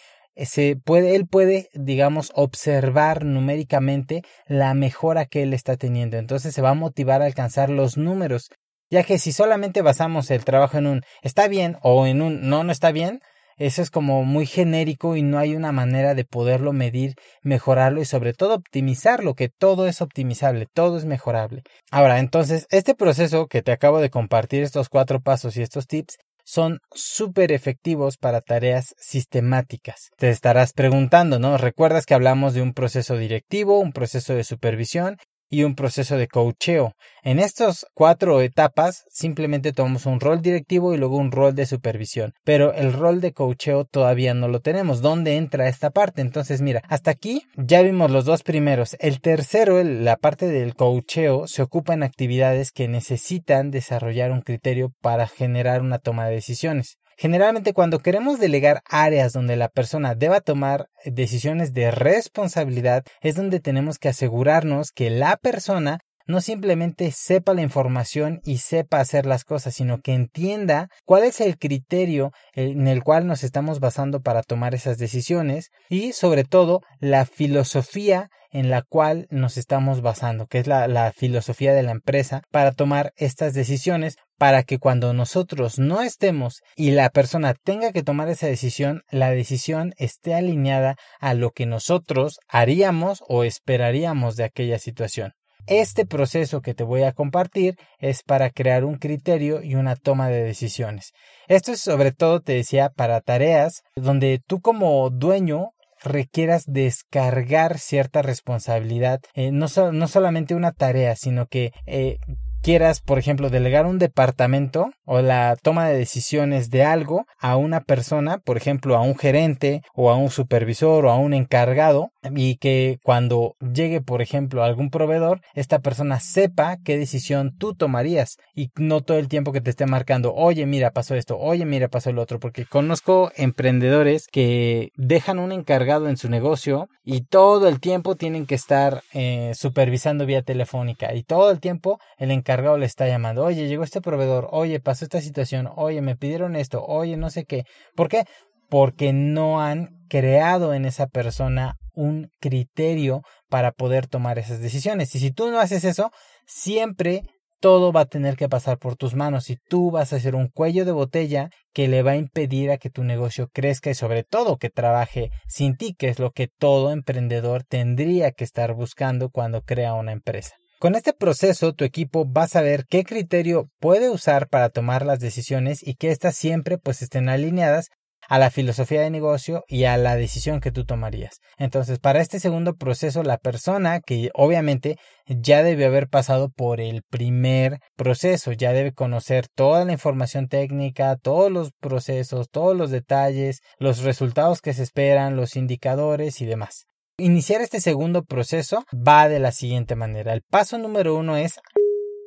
se 0.47 0.77
puede, 0.77 1.17
él 1.17 1.27
puede, 1.27 1.69
digamos, 1.75 2.33
observar 2.35 3.25
numéricamente 3.25 4.23
la 4.47 4.75
mejora 4.75 5.27
que 5.27 5.43
él 5.43 5.53
está 5.53 5.77
teniendo. 5.77 6.17
Entonces 6.17 6.55
se 6.55 6.63
va 6.63 6.71
a 6.71 6.75
motivar 6.75 7.23
a 7.23 7.27
alcanzar 7.27 7.71
los 7.71 7.97
números. 7.97 8.49
Ya 8.91 9.03
que 9.03 9.19
si 9.19 9.33
solamente 9.33 9.83
basamos 9.83 10.31
el 10.31 10.45
trabajo 10.45 10.79
en 10.79 10.87
un 10.87 11.03
está 11.23 11.49
bien 11.49 11.77
o 11.83 12.07
en 12.07 12.23
un 12.23 12.49
no, 12.49 12.65
no 12.65 12.73
está 12.73 12.91
bien, 12.91 13.21
eso 13.59 13.83
es 13.83 13.91
como 13.91 14.25
muy 14.25 14.47
genérico 14.47 15.17
y 15.17 15.23
no 15.23 15.39
hay 15.39 15.57
una 15.57 15.73
manera 15.73 16.15
de 16.15 16.25
poderlo 16.25 16.73
medir, 16.73 17.15
mejorarlo 17.43 18.01
y 18.01 18.05
sobre 18.05 18.33
todo 18.33 18.55
optimizarlo, 18.55 19.35
que 19.35 19.49
todo 19.49 19.89
es 19.89 20.01
optimizable, 20.01 20.67
todo 20.73 20.97
es 20.97 21.05
mejorable. 21.05 21.63
Ahora, 21.91 22.21
entonces, 22.21 22.67
este 22.71 22.95
proceso 22.95 23.49
que 23.49 23.63
te 23.63 23.73
acabo 23.73 24.01
de 24.01 24.11
compartir, 24.11 24.63
estos 24.63 24.89
cuatro 24.89 25.21
pasos 25.21 25.57
y 25.57 25.63
estos 25.63 25.89
tips, 25.89 26.19
son 26.49 26.79
súper 26.95 27.53
efectivos 27.53 28.17
para 28.17 28.41
tareas 28.41 28.95
sistemáticas. 28.97 30.09
Te 30.17 30.31
estarás 30.31 30.73
preguntando, 30.73 31.39
¿no? 31.39 31.59
Recuerdas 31.59 32.07
que 32.07 32.15
hablamos 32.15 32.55
de 32.55 32.63
un 32.63 32.73
proceso 32.73 33.19
directivo, 33.19 33.79
un 33.81 33.93
proceso 33.93 34.35
de 34.35 34.45
supervisión 34.45 35.19
y 35.51 35.65
un 35.65 35.75
proceso 35.75 36.17
de 36.17 36.29
coacheo. 36.29 36.95
En 37.23 37.39
estas 37.39 37.87
cuatro 37.95 38.41
etapas 38.41 39.05
simplemente 39.11 39.73
tomamos 39.73 40.07
un 40.07 40.21
rol 40.21 40.43
directivo 40.43 40.95
y 40.95 40.99
luego 40.99 41.17
un 41.17 41.33
rol 41.33 41.55
de 41.55 41.67
supervisión, 41.67 42.35
pero 42.45 42.73
el 42.75 42.93
rol 42.93 43.21
de 43.21 43.33
coacheo 43.33 43.85
todavía 43.85 44.35
no 44.35 44.49
lo 44.49 44.61
tenemos. 44.61 45.01
¿Dónde 45.01 45.37
entra 45.37 45.69
esta 45.69 45.91
parte? 45.91 46.23
Entonces, 46.23 46.61
mira, 46.63 46.83
hasta 46.89 47.11
aquí 47.11 47.43
ya 47.57 47.83
vimos 47.83 48.11
los 48.11 48.25
dos 48.25 48.43
primeros. 48.43 48.97
El 49.01 49.21
tercero, 49.21 49.83
la 49.83 50.17
parte 50.17 50.47
del 50.49 50.75
coacheo, 50.75 51.47
se 51.47 51.63
ocupa 51.63 51.95
en 51.95 52.03
actividades 52.03 52.73
que 52.73 52.89
necesitan 52.89 53.71
desarrollar 53.71 54.33
un 54.33 54.43
criterio 54.43 54.93
para 55.01 55.27
generar 55.27 55.83
una 55.83 55.99
toma 55.99 56.27
de 56.27 56.35
decisiones. 56.35 56.99
Generalmente 57.21 57.73
cuando 57.73 57.99
queremos 57.99 58.39
delegar 58.39 58.83
áreas 58.89 59.33
donde 59.33 59.57
la 59.57 59.69
persona 59.69 60.15
deba 60.15 60.41
tomar 60.41 60.87
decisiones 61.05 61.73
de 61.73 61.91
responsabilidad 61.91 63.03
es 63.23 63.35
donde 63.35 63.59
tenemos 63.59 63.99
que 63.99 64.09
asegurarnos 64.09 64.93
que 64.93 65.11
la 65.11 65.37
persona 65.37 65.99
no 66.29 66.41
simplemente 66.41 67.11
sepa 67.11 67.55
la 67.55 67.63
información 67.63 68.41
y 68.45 68.59
sepa 68.59 69.01
hacer 69.01 69.27
las 69.27 69.43
cosas, 69.43 69.75
sino 69.75 70.01
que 70.01 70.13
entienda 70.13 70.91
cuál 71.07 71.25
es 71.25 71.41
el 71.41 71.59
criterio 71.59 72.31
en 72.53 72.87
el 72.87 73.03
cual 73.03 73.27
nos 73.27 73.43
estamos 73.43 73.81
basando 73.81 74.21
para 74.21 74.45
tomar 74.45 74.77
esas 74.77 74.99
decisiones 74.99 75.71
y 75.89 76.13
sobre 76.13 76.45
todo 76.45 76.83
la 77.01 77.25
filosofía 77.25 78.31
en 78.51 78.71
la 78.71 78.83
cual 78.83 79.27
nos 79.31 79.57
estamos 79.57 80.01
basando, 80.03 80.47
que 80.47 80.59
es 80.59 80.67
la, 80.67 81.13
filosofía 81.17 81.73
de 81.75 81.83
la 81.83 81.93
empresa 81.93 82.43
para 82.51 82.73
tomar 82.73 83.13
estas 83.17 83.55
decisiones 83.55 84.17
para 84.39 84.63
que 84.63 84.79
cuando 84.79 85.13
nosotros 85.13 85.79
no 85.79 86.01
estemos 86.01 86.63
y 86.77 86.93
la 86.93 87.11
persona 87.11 87.55
tenga 87.55 87.93
que 87.93 88.03
tomar 88.03 88.29
esa 88.29 88.47
decisión, 88.47 89.03
la 89.11 89.31
decisión 89.31 89.93
esté 89.99 90.35
alineada 90.35 90.97
a 91.21 91.35
lo 91.35 91.51
que 91.51 91.67
nosotros 91.67 92.39
haríamos 92.49 93.23
o 93.29 93.45
esperaríamos 93.45 94.37
de 94.37 94.45
aquella 94.45 94.79
situación. 94.79 95.33
Este 95.67 96.07
proceso 96.07 96.63
que 96.63 96.73
te 96.73 96.83
voy 96.83 97.03
a 97.03 97.13
compartir 97.13 97.77
es 97.99 98.23
para 98.23 98.49
crear 98.49 98.87
un 98.87 98.97
criterio 98.97 99.63
y 99.63 99.75
una 99.75 99.97
toma 99.97 100.31
de 100.31 100.43
decisiones. 100.43 101.13
Esto 101.47 101.73
es 101.73 101.81
sobre 101.81 102.13
todo, 102.13 102.41
te 102.41 102.55
decía, 102.55 102.89
para 102.89 103.21
tareas 103.21 103.83
donde 103.95 104.41
tú 104.47 104.63
como 104.63 105.11
dueño 105.11 105.73
requieras 106.03 106.65
descargar 106.67 107.79
cierta 107.79 108.23
responsabilidad, 108.23 109.21
eh, 109.35 109.51
no, 109.51 109.67
no, 109.93 110.09
solamente 110.09 110.55
una 110.55 110.73
tarea, 110.73 111.17
sino 111.17 111.47
que 111.47 111.73
eh, 111.87 112.19
quieras, 112.63 113.01
por 113.01 113.19
ejemplo, 113.19 113.51
delegar 113.51 113.87
un 113.87 113.99
departamento 113.99 114.91
o 115.05 115.21
la 115.21 115.57
toma 115.57 115.89
de 115.89 115.97
decisiones 115.97 116.71
de 116.71 116.85
algo 116.85 117.27
a 117.39 117.57
una 117.57 117.81
persona, 117.81 118.39
por 118.39 118.57
ejemplo, 118.57 118.97
a 118.97 119.03
un 119.03 119.17
gerente 119.17 119.83
o 119.95 120.11
a 120.11 120.17
un 120.17 120.31
supervisor 120.31 121.07
o 121.07 121.11
a 121.11 121.17
un 121.17 121.35
encargado, 121.35 122.11
y 122.35 122.57
que 122.57 122.99
cuando 123.03 123.57
llegue, 123.61 124.01
por 124.01 124.21
ejemplo, 124.21 124.63
algún 124.63 124.91
proveedor, 124.91 125.41
esta 125.55 125.79
persona 125.79 126.21
sepa 126.21 126.77
qué 126.85 126.99
decisión 126.99 127.57
tú 127.57 127.75
tomarías 127.75 128.37
y 128.55 128.71
no 128.77 129.01
todo 129.01 129.19
el 129.19 129.29
tiempo 129.29 129.53
que 129.53 129.61
te 129.61 129.71
esté 129.71 129.87
marcando, 129.87 130.35
oye, 130.35 130.67
mira, 130.67 130.91
pasó 130.91 131.15
esto, 131.15 131.39
oye, 131.39 131.65
mira, 131.65 131.89
pasó 131.89 132.11
el 132.11 132.19
otro, 132.19 132.39
porque 132.39 132.67
conozco 132.67 133.33
emprendedores 133.37 134.27
que 134.31 134.91
dejan 134.97 135.39
un 135.39 135.53
encargado 135.53 136.09
en 136.09 136.17
su 136.17 136.29
negocio 136.29 136.89
y 137.05 137.23
todo 137.23 137.69
el 137.69 137.81
tiempo 137.81 138.17
tienen 138.17 138.47
que 138.47 138.57
estar 138.57 139.03
eh, 139.15 139.53
supervisando 139.55 140.27
vía 140.27 140.43
telefónica 140.43 141.15
y 141.15 141.23
todo 141.23 141.51
el 141.51 141.61
tiempo 141.61 141.99
el 142.19 142.31
encargado 142.31 142.48
le 142.57 142.87
está 142.87 143.07
llamando, 143.07 143.45
oye, 143.45 143.69
llegó 143.69 143.85
este 143.85 144.01
proveedor, 144.01 144.49
oye, 144.51 144.81
pasó 144.81 145.05
esta 145.05 145.21
situación, 145.21 145.69
oye, 145.77 146.01
me 146.01 146.17
pidieron 146.17 146.57
esto, 146.57 146.83
oye, 146.85 147.17
no 147.17 147.31
sé 147.31 147.45
qué. 147.45 147.65
¿Por 147.95 148.09
qué? 148.09 148.25
Porque 148.71 149.13
no 149.13 149.61
han 149.61 149.89
creado 150.09 150.73
en 150.73 150.87
esa 150.87 151.07
persona 151.07 151.77
un 151.93 152.31
criterio 152.41 153.23
para 153.49 153.73
poder 153.73 154.07
tomar 154.07 154.39
esas 154.39 154.61
decisiones. 154.61 155.15
Y 155.15 155.19
si 155.19 155.31
tú 155.31 155.51
no 155.51 155.61
haces 155.61 155.85
eso, 155.85 156.11
siempre 156.47 157.23
todo 157.61 157.93
va 157.93 158.03
a 158.03 158.07
tener 158.07 158.37
que 158.37 158.49
pasar 158.49 158.79
por 158.79 158.97
tus 158.97 159.15
manos 159.15 159.51
y 159.51 159.57
tú 159.69 159.91
vas 159.91 160.13
a 160.13 160.21
ser 160.21 160.35
un 160.35 160.49
cuello 160.49 160.85
de 160.85 160.93
botella 160.93 161.51
que 161.75 161.89
le 161.89 162.03
va 162.03 162.13
a 162.13 162.17
impedir 162.17 162.71
a 162.71 162.79
que 162.79 162.89
tu 162.89 163.05
negocio 163.05 163.49
crezca 163.53 163.91
y 163.91 163.95
sobre 163.95 164.23
todo 164.23 164.59
que 164.59 164.71
trabaje 164.71 165.31
sin 165.49 165.77
ti, 165.77 165.95
que 165.95 166.09
es 166.09 166.19
lo 166.19 166.31
que 166.31 166.49
todo 166.49 166.93
emprendedor 166.93 167.65
tendría 167.65 168.31
que 168.31 168.45
estar 168.45 168.75
buscando 168.75 169.29
cuando 169.31 169.63
crea 169.63 169.95
una 169.95 170.13
empresa. 170.13 170.55
Con 170.79 170.95
este 170.95 171.13
proceso 171.13 171.73
tu 171.73 171.85
equipo 171.85 172.31
va 172.33 172.45
a 172.45 172.49
saber 172.49 172.87
qué 172.89 173.03
criterio 173.03 173.69
puede 173.81 174.11
usar 174.11 174.49
para 174.49 174.69
tomar 174.69 175.05
las 175.05 175.19
decisiones 175.19 175.85
y 175.85 175.95
que 175.95 176.13
éstas 176.13 176.37
siempre 176.37 176.79
pues 176.79 177.03
estén 177.03 177.29
alineadas 177.29 177.89
a 178.29 178.39
la 178.39 178.51
filosofía 178.51 179.01
de 179.01 179.11
negocio 179.11 179.65
y 179.67 179.85
a 179.85 179.97
la 179.97 180.15
decisión 180.15 180.61
que 180.61 180.71
tú 180.71 180.85
tomarías. 180.85 181.41
Entonces, 181.57 181.99
para 181.99 182.21
este 182.21 182.39
segundo 182.39 182.77
proceso, 182.77 183.25
la 183.25 183.39
persona 183.39 183.99
que 183.99 184.31
obviamente 184.35 184.99
ya 185.27 185.65
debe 185.65 185.87
haber 185.87 186.09
pasado 186.09 186.49
por 186.49 186.81
el 186.81 187.03
primer 187.03 187.81
proceso, 187.97 188.53
ya 188.53 188.73
debe 188.73 188.93
conocer 188.93 189.49
toda 189.49 189.85
la 189.85 189.93
información 189.93 190.47
técnica, 190.47 191.17
todos 191.17 191.51
los 191.51 191.73
procesos, 191.73 192.51
todos 192.51 192.77
los 192.77 192.93
detalles, 192.93 193.63
los 193.79 194.03
resultados 194.05 194.61
que 194.61 194.75
se 194.75 194.85
esperan, 194.85 195.35
los 195.35 195.57
indicadores 195.57 196.41
y 196.41 196.47
demás. 196.47 196.88
Iniciar 197.21 197.63
este 197.63 197.81
segundo 197.81 198.23
proceso 198.23 198.85
va 198.95 199.29
de 199.29 199.41
la 199.41 199.51
siguiente 199.51 199.97
manera. 199.97 200.33
El 200.33 200.43
paso 200.43 200.79
número 200.79 201.17
uno 201.17 201.37
es 201.37 201.59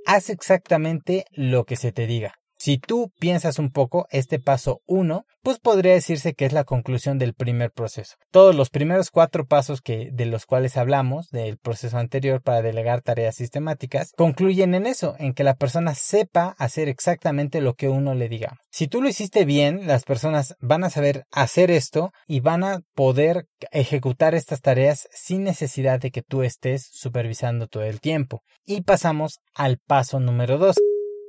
haz 0.05 0.29
exactamente 0.29 1.23
lo 1.31 1.63
que 1.63 1.77
se 1.77 1.93
te 1.93 2.07
diga. 2.07 2.33
Si 2.63 2.77
tú 2.77 3.11
piensas 3.19 3.57
un 3.57 3.71
poco, 3.71 4.05
este 4.11 4.39
paso 4.39 4.81
1, 4.85 5.25
pues 5.41 5.57
podría 5.57 5.93
decirse 5.93 6.35
que 6.35 6.45
es 6.45 6.53
la 6.53 6.63
conclusión 6.63 7.17
del 7.17 7.33
primer 7.33 7.71
proceso. 7.71 8.17
Todos 8.29 8.53
los 8.53 8.69
primeros 8.69 9.09
cuatro 9.09 9.47
pasos 9.47 9.81
que, 9.81 10.11
de 10.13 10.27
los 10.27 10.45
cuales 10.45 10.77
hablamos 10.77 11.29
del 11.31 11.57
proceso 11.57 11.97
anterior 11.97 12.43
para 12.43 12.61
delegar 12.61 13.01
tareas 13.01 13.33
sistemáticas 13.33 14.11
concluyen 14.15 14.75
en 14.75 14.85
eso, 14.85 15.15
en 15.17 15.33
que 15.33 15.43
la 15.43 15.55
persona 15.55 15.95
sepa 15.95 16.55
hacer 16.59 16.87
exactamente 16.87 17.61
lo 17.61 17.73
que 17.73 17.89
uno 17.89 18.13
le 18.13 18.29
diga. 18.29 18.59
Si 18.69 18.87
tú 18.87 19.01
lo 19.01 19.09
hiciste 19.09 19.43
bien, 19.43 19.87
las 19.87 20.03
personas 20.03 20.55
van 20.59 20.83
a 20.83 20.91
saber 20.91 21.25
hacer 21.31 21.71
esto 21.71 22.11
y 22.27 22.41
van 22.41 22.63
a 22.63 22.81
poder 22.93 23.47
ejecutar 23.71 24.35
estas 24.35 24.61
tareas 24.61 25.07
sin 25.11 25.43
necesidad 25.43 25.99
de 25.99 26.11
que 26.11 26.21
tú 26.21 26.43
estés 26.43 26.87
supervisando 26.91 27.65
todo 27.65 27.85
el 27.85 27.99
tiempo. 27.99 28.43
Y 28.67 28.81
pasamos 28.81 29.39
al 29.55 29.79
paso 29.79 30.19
número 30.19 30.59
2, 30.59 30.75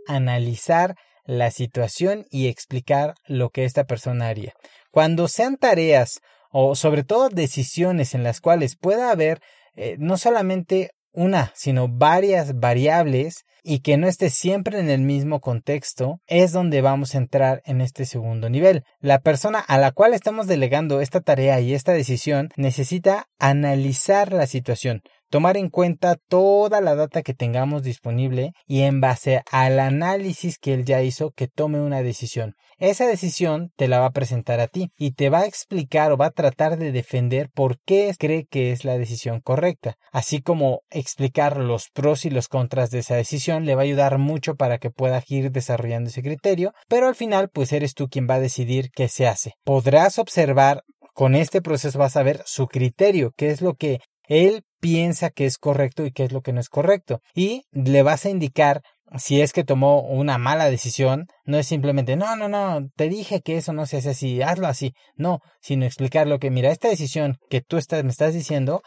analizar 0.06 0.94
la 1.24 1.50
situación 1.50 2.26
y 2.30 2.48
explicar 2.48 3.14
lo 3.26 3.50
que 3.50 3.64
esta 3.64 3.84
persona 3.84 4.28
haría. 4.28 4.54
Cuando 4.90 5.28
sean 5.28 5.56
tareas 5.56 6.20
o 6.50 6.74
sobre 6.74 7.04
todo 7.04 7.28
decisiones 7.28 8.14
en 8.14 8.22
las 8.22 8.40
cuales 8.40 8.76
pueda 8.76 9.10
haber 9.10 9.40
eh, 9.74 9.96
no 9.98 10.18
solamente 10.18 10.90
una, 11.12 11.52
sino 11.54 11.88
varias 11.88 12.58
variables 12.58 13.44
y 13.62 13.80
que 13.80 13.96
no 13.96 14.08
esté 14.08 14.28
siempre 14.28 14.80
en 14.80 14.90
el 14.90 15.02
mismo 15.02 15.40
contexto, 15.40 16.20
es 16.26 16.52
donde 16.52 16.80
vamos 16.80 17.14
a 17.14 17.18
entrar 17.18 17.62
en 17.64 17.80
este 17.80 18.06
segundo 18.06 18.50
nivel. 18.50 18.84
La 18.98 19.20
persona 19.20 19.60
a 19.60 19.78
la 19.78 19.92
cual 19.92 20.14
estamos 20.14 20.46
delegando 20.46 21.00
esta 21.00 21.20
tarea 21.20 21.60
y 21.60 21.74
esta 21.74 21.92
decisión 21.92 22.48
necesita 22.56 23.28
analizar 23.38 24.32
la 24.32 24.46
situación, 24.46 25.02
tomar 25.32 25.56
en 25.56 25.70
cuenta 25.70 26.16
toda 26.28 26.82
la 26.82 26.94
data 26.94 27.22
que 27.22 27.32
tengamos 27.32 27.82
disponible 27.82 28.52
y 28.66 28.82
en 28.82 29.00
base 29.00 29.40
al 29.50 29.80
análisis 29.80 30.58
que 30.58 30.74
él 30.74 30.84
ya 30.84 31.00
hizo 31.00 31.30
que 31.30 31.48
tome 31.48 31.80
una 31.80 32.02
decisión. 32.02 32.54
Esa 32.76 33.06
decisión 33.06 33.72
te 33.76 33.88
la 33.88 33.98
va 33.98 34.06
a 34.06 34.12
presentar 34.12 34.60
a 34.60 34.66
ti 34.66 34.90
y 34.98 35.12
te 35.12 35.30
va 35.30 35.38
a 35.38 35.46
explicar 35.46 36.12
o 36.12 36.18
va 36.18 36.26
a 36.26 36.30
tratar 36.32 36.76
de 36.76 36.92
defender 36.92 37.48
por 37.48 37.78
qué 37.86 38.12
cree 38.18 38.44
que 38.44 38.72
es 38.72 38.84
la 38.84 38.98
decisión 38.98 39.40
correcta, 39.40 39.94
así 40.12 40.42
como 40.42 40.82
explicar 40.90 41.56
los 41.56 41.88
pros 41.94 42.26
y 42.26 42.30
los 42.30 42.48
contras 42.48 42.90
de 42.90 42.98
esa 42.98 43.14
decisión 43.14 43.64
le 43.64 43.74
va 43.74 43.80
a 43.80 43.84
ayudar 43.84 44.18
mucho 44.18 44.54
para 44.54 44.76
que 44.76 44.90
pueda 44.90 45.22
ir 45.28 45.50
desarrollando 45.50 46.10
ese 46.10 46.22
criterio, 46.22 46.74
pero 46.88 47.08
al 47.08 47.14
final 47.14 47.48
pues 47.48 47.72
eres 47.72 47.94
tú 47.94 48.08
quien 48.08 48.28
va 48.28 48.34
a 48.34 48.40
decidir 48.40 48.90
qué 48.90 49.08
se 49.08 49.26
hace. 49.26 49.54
Podrás 49.64 50.18
observar 50.18 50.82
con 51.14 51.34
este 51.34 51.60
proceso 51.60 51.98
vas 51.98 52.16
a 52.16 52.22
ver 52.22 52.42
su 52.46 52.66
criterio, 52.66 53.32
qué 53.36 53.50
es 53.50 53.60
lo 53.60 53.74
que 53.74 54.00
él 54.32 54.62
piensa 54.80 55.30
que 55.30 55.44
es 55.44 55.58
correcto 55.58 56.06
y 56.06 56.12
qué 56.12 56.24
es 56.24 56.32
lo 56.32 56.40
que 56.40 56.52
no 56.52 56.60
es 56.60 56.68
correcto. 56.68 57.20
Y 57.34 57.64
le 57.72 58.02
vas 58.02 58.24
a 58.24 58.30
indicar 58.30 58.82
si 59.18 59.42
es 59.42 59.52
que 59.52 59.62
tomó 59.62 60.00
una 60.00 60.38
mala 60.38 60.70
decisión, 60.70 61.26
no 61.44 61.58
es 61.58 61.66
simplemente, 61.66 62.16
no, 62.16 62.34
no, 62.34 62.48
no, 62.48 62.88
te 62.96 63.10
dije 63.10 63.42
que 63.42 63.58
eso 63.58 63.74
no 63.74 63.84
se 63.84 63.98
hace 63.98 64.10
así, 64.10 64.40
hazlo 64.40 64.66
así. 64.66 64.94
No, 65.16 65.40
sino 65.60 65.84
explicar 65.84 66.26
lo 66.26 66.38
que, 66.38 66.50
mira, 66.50 66.70
esta 66.70 66.88
decisión 66.88 67.36
que 67.50 67.60
tú 67.60 67.78
me 68.02 68.08
estás 68.08 68.32
diciendo 68.32 68.82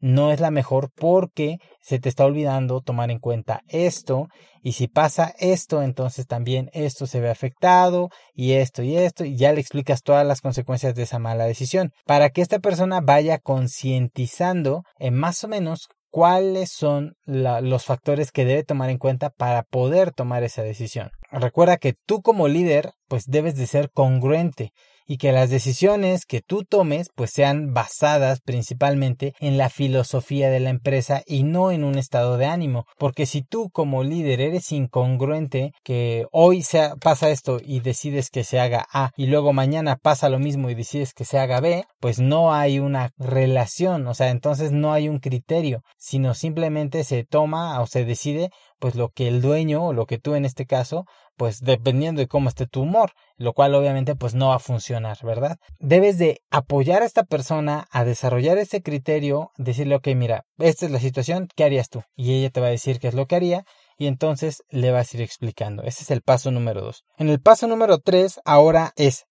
no 0.00 0.32
es 0.32 0.40
la 0.40 0.50
mejor 0.50 0.90
porque 0.94 1.58
se 1.80 1.98
te 1.98 2.08
está 2.08 2.24
olvidando 2.24 2.80
tomar 2.80 3.10
en 3.10 3.18
cuenta 3.18 3.62
esto. 3.68 4.28
Y 4.62 4.72
si 4.72 4.88
pasa 4.88 5.34
esto 5.38 5.82
entonces 5.82 6.26
también 6.26 6.70
esto 6.72 7.06
se 7.06 7.20
ve 7.20 7.30
afectado 7.30 8.10
y 8.34 8.52
esto 8.52 8.82
y 8.82 8.96
esto 8.96 9.24
y 9.24 9.36
ya 9.36 9.52
le 9.52 9.60
explicas 9.60 10.02
todas 10.02 10.26
las 10.26 10.40
consecuencias 10.40 10.94
de 10.94 11.04
esa 11.04 11.18
mala 11.18 11.44
decisión. 11.44 11.92
Para 12.06 12.30
que 12.30 12.42
esta 12.42 12.58
persona 12.58 13.00
vaya 13.00 13.38
concientizando 13.38 14.82
en 14.98 15.14
más 15.14 15.44
o 15.44 15.48
menos 15.48 15.88
cuáles 16.10 16.72
son 16.72 17.14
los 17.24 17.84
factores 17.84 18.32
que 18.32 18.44
debe 18.44 18.64
tomar 18.64 18.90
en 18.90 18.98
cuenta 18.98 19.30
para 19.30 19.62
poder 19.62 20.12
tomar 20.12 20.42
esa 20.42 20.62
decisión. 20.62 21.10
Recuerda 21.30 21.76
que 21.76 21.94
tú 22.06 22.20
como 22.20 22.48
líder 22.48 22.92
pues 23.08 23.26
debes 23.26 23.54
de 23.56 23.66
ser 23.66 23.90
congruente 23.90 24.72
y 25.10 25.18
que 25.18 25.32
las 25.32 25.50
decisiones 25.50 26.24
que 26.24 26.40
tú 26.40 26.62
tomes 26.62 27.10
pues 27.16 27.32
sean 27.32 27.74
basadas 27.74 28.38
principalmente 28.40 29.34
en 29.40 29.58
la 29.58 29.68
filosofía 29.68 30.50
de 30.50 30.60
la 30.60 30.70
empresa 30.70 31.24
y 31.26 31.42
no 31.42 31.72
en 31.72 31.82
un 31.82 31.98
estado 31.98 32.36
de 32.36 32.46
ánimo. 32.46 32.86
Porque 32.96 33.26
si 33.26 33.42
tú 33.42 33.70
como 33.70 34.04
líder 34.04 34.40
eres 34.40 34.70
incongruente 34.70 35.72
que 35.82 36.26
hoy 36.30 36.62
se 36.62 36.90
pasa 37.02 37.30
esto 37.30 37.58
y 37.60 37.80
decides 37.80 38.30
que 38.30 38.44
se 38.44 38.60
haga 38.60 38.86
A 38.92 39.10
y 39.16 39.26
luego 39.26 39.52
mañana 39.52 39.96
pasa 39.96 40.28
lo 40.28 40.38
mismo 40.38 40.70
y 40.70 40.76
decides 40.76 41.12
que 41.12 41.24
se 41.24 41.40
haga 41.40 41.58
B 41.58 41.86
pues 41.98 42.20
no 42.20 42.54
hay 42.54 42.78
una 42.78 43.10
relación 43.18 44.06
o 44.06 44.14
sea 44.14 44.30
entonces 44.30 44.70
no 44.70 44.92
hay 44.92 45.08
un 45.08 45.18
criterio 45.18 45.82
sino 45.98 46.34
simplemente 46.34 47.02
se 47.02 47.24
toma 47.24 47.80
o 47.80 47.88
se 47.88 48.04
decide 48.04 48.50
pues 48.78 48.94
lo 48.94 49.10
que 49.10 49.26
el 49.26 49.42
dueño 49.42 49.86
o 49.86 49.92
lo 49.92 50.06
que 50.06 50.18
tú 50.18 50.36
en 50.36 50.44
este 50.44 50.66
caso 50.66 51.04
pues 51.40 51.60
dependiendo 51.62 52.20
de 52.20 52.28
cómo 52.28 52.50
esté 52.50 52.66
tu 52.66 52.82
humor, 52.82 53.12
lo 53.38 53.54
cual 53.54 53.74
obviamente 53.74 54.14
pues 54.14 54.34
no 54.34 54.48
va 54.48 54.56
a 54.56 54.58
funcionar, 54.58 55.16
¿verdad? 55.22 55.56
Debes 55.78 56.18
de 56.18 56.42
apoyar 56.50 57.00
a 57.00 57.06
esta 57.06 57.24
persona 57.24 57.88
a 57.90 58.04
desarrollar 58.04 58.58
ese 58.58 58.82
criterio, 58.82 59.50
decirle, 59.56 59.94
ok, 59.94 60.08
mira, 60.08 60.44
esta 60.58 60.84
es 60.84 60.92
la 60.92 60.98
situación, 61.00 61.48
¿qué 61.56 61.64
harías 61.64 61.88
tú? 61.88 62.02
Y 62.14 62.34
ella 62.34 62.50
te 62.50 62.60
va 62.60 62.66
a 62.66 62.76
decir 62.76 63.00
qué 63.00 63.08
es 63.08 63.14
lo 63.14 63.24
que 63.24 63.36
haría 63.36 63.64
y 63.96 64.06
entonces 64.06 64.64
le 64.68 64.90
vas 64.90 65.14
a 65.14 65.16
ir 65.16 65.22
explicando. 65.22 65.82
Ese 65.82 66.02
es 66.02 66.10
el 66.10 66.20
paso 66.20 66.50
número 66.50 66.82
dos. 66.82 67.04
En 67.16 67.30
el 67.30 67.40
paso 67.40 67.66
número 67.66 68.00
tres 68.00 68.38
ahora 68.44 68.92
es 68.96 69.24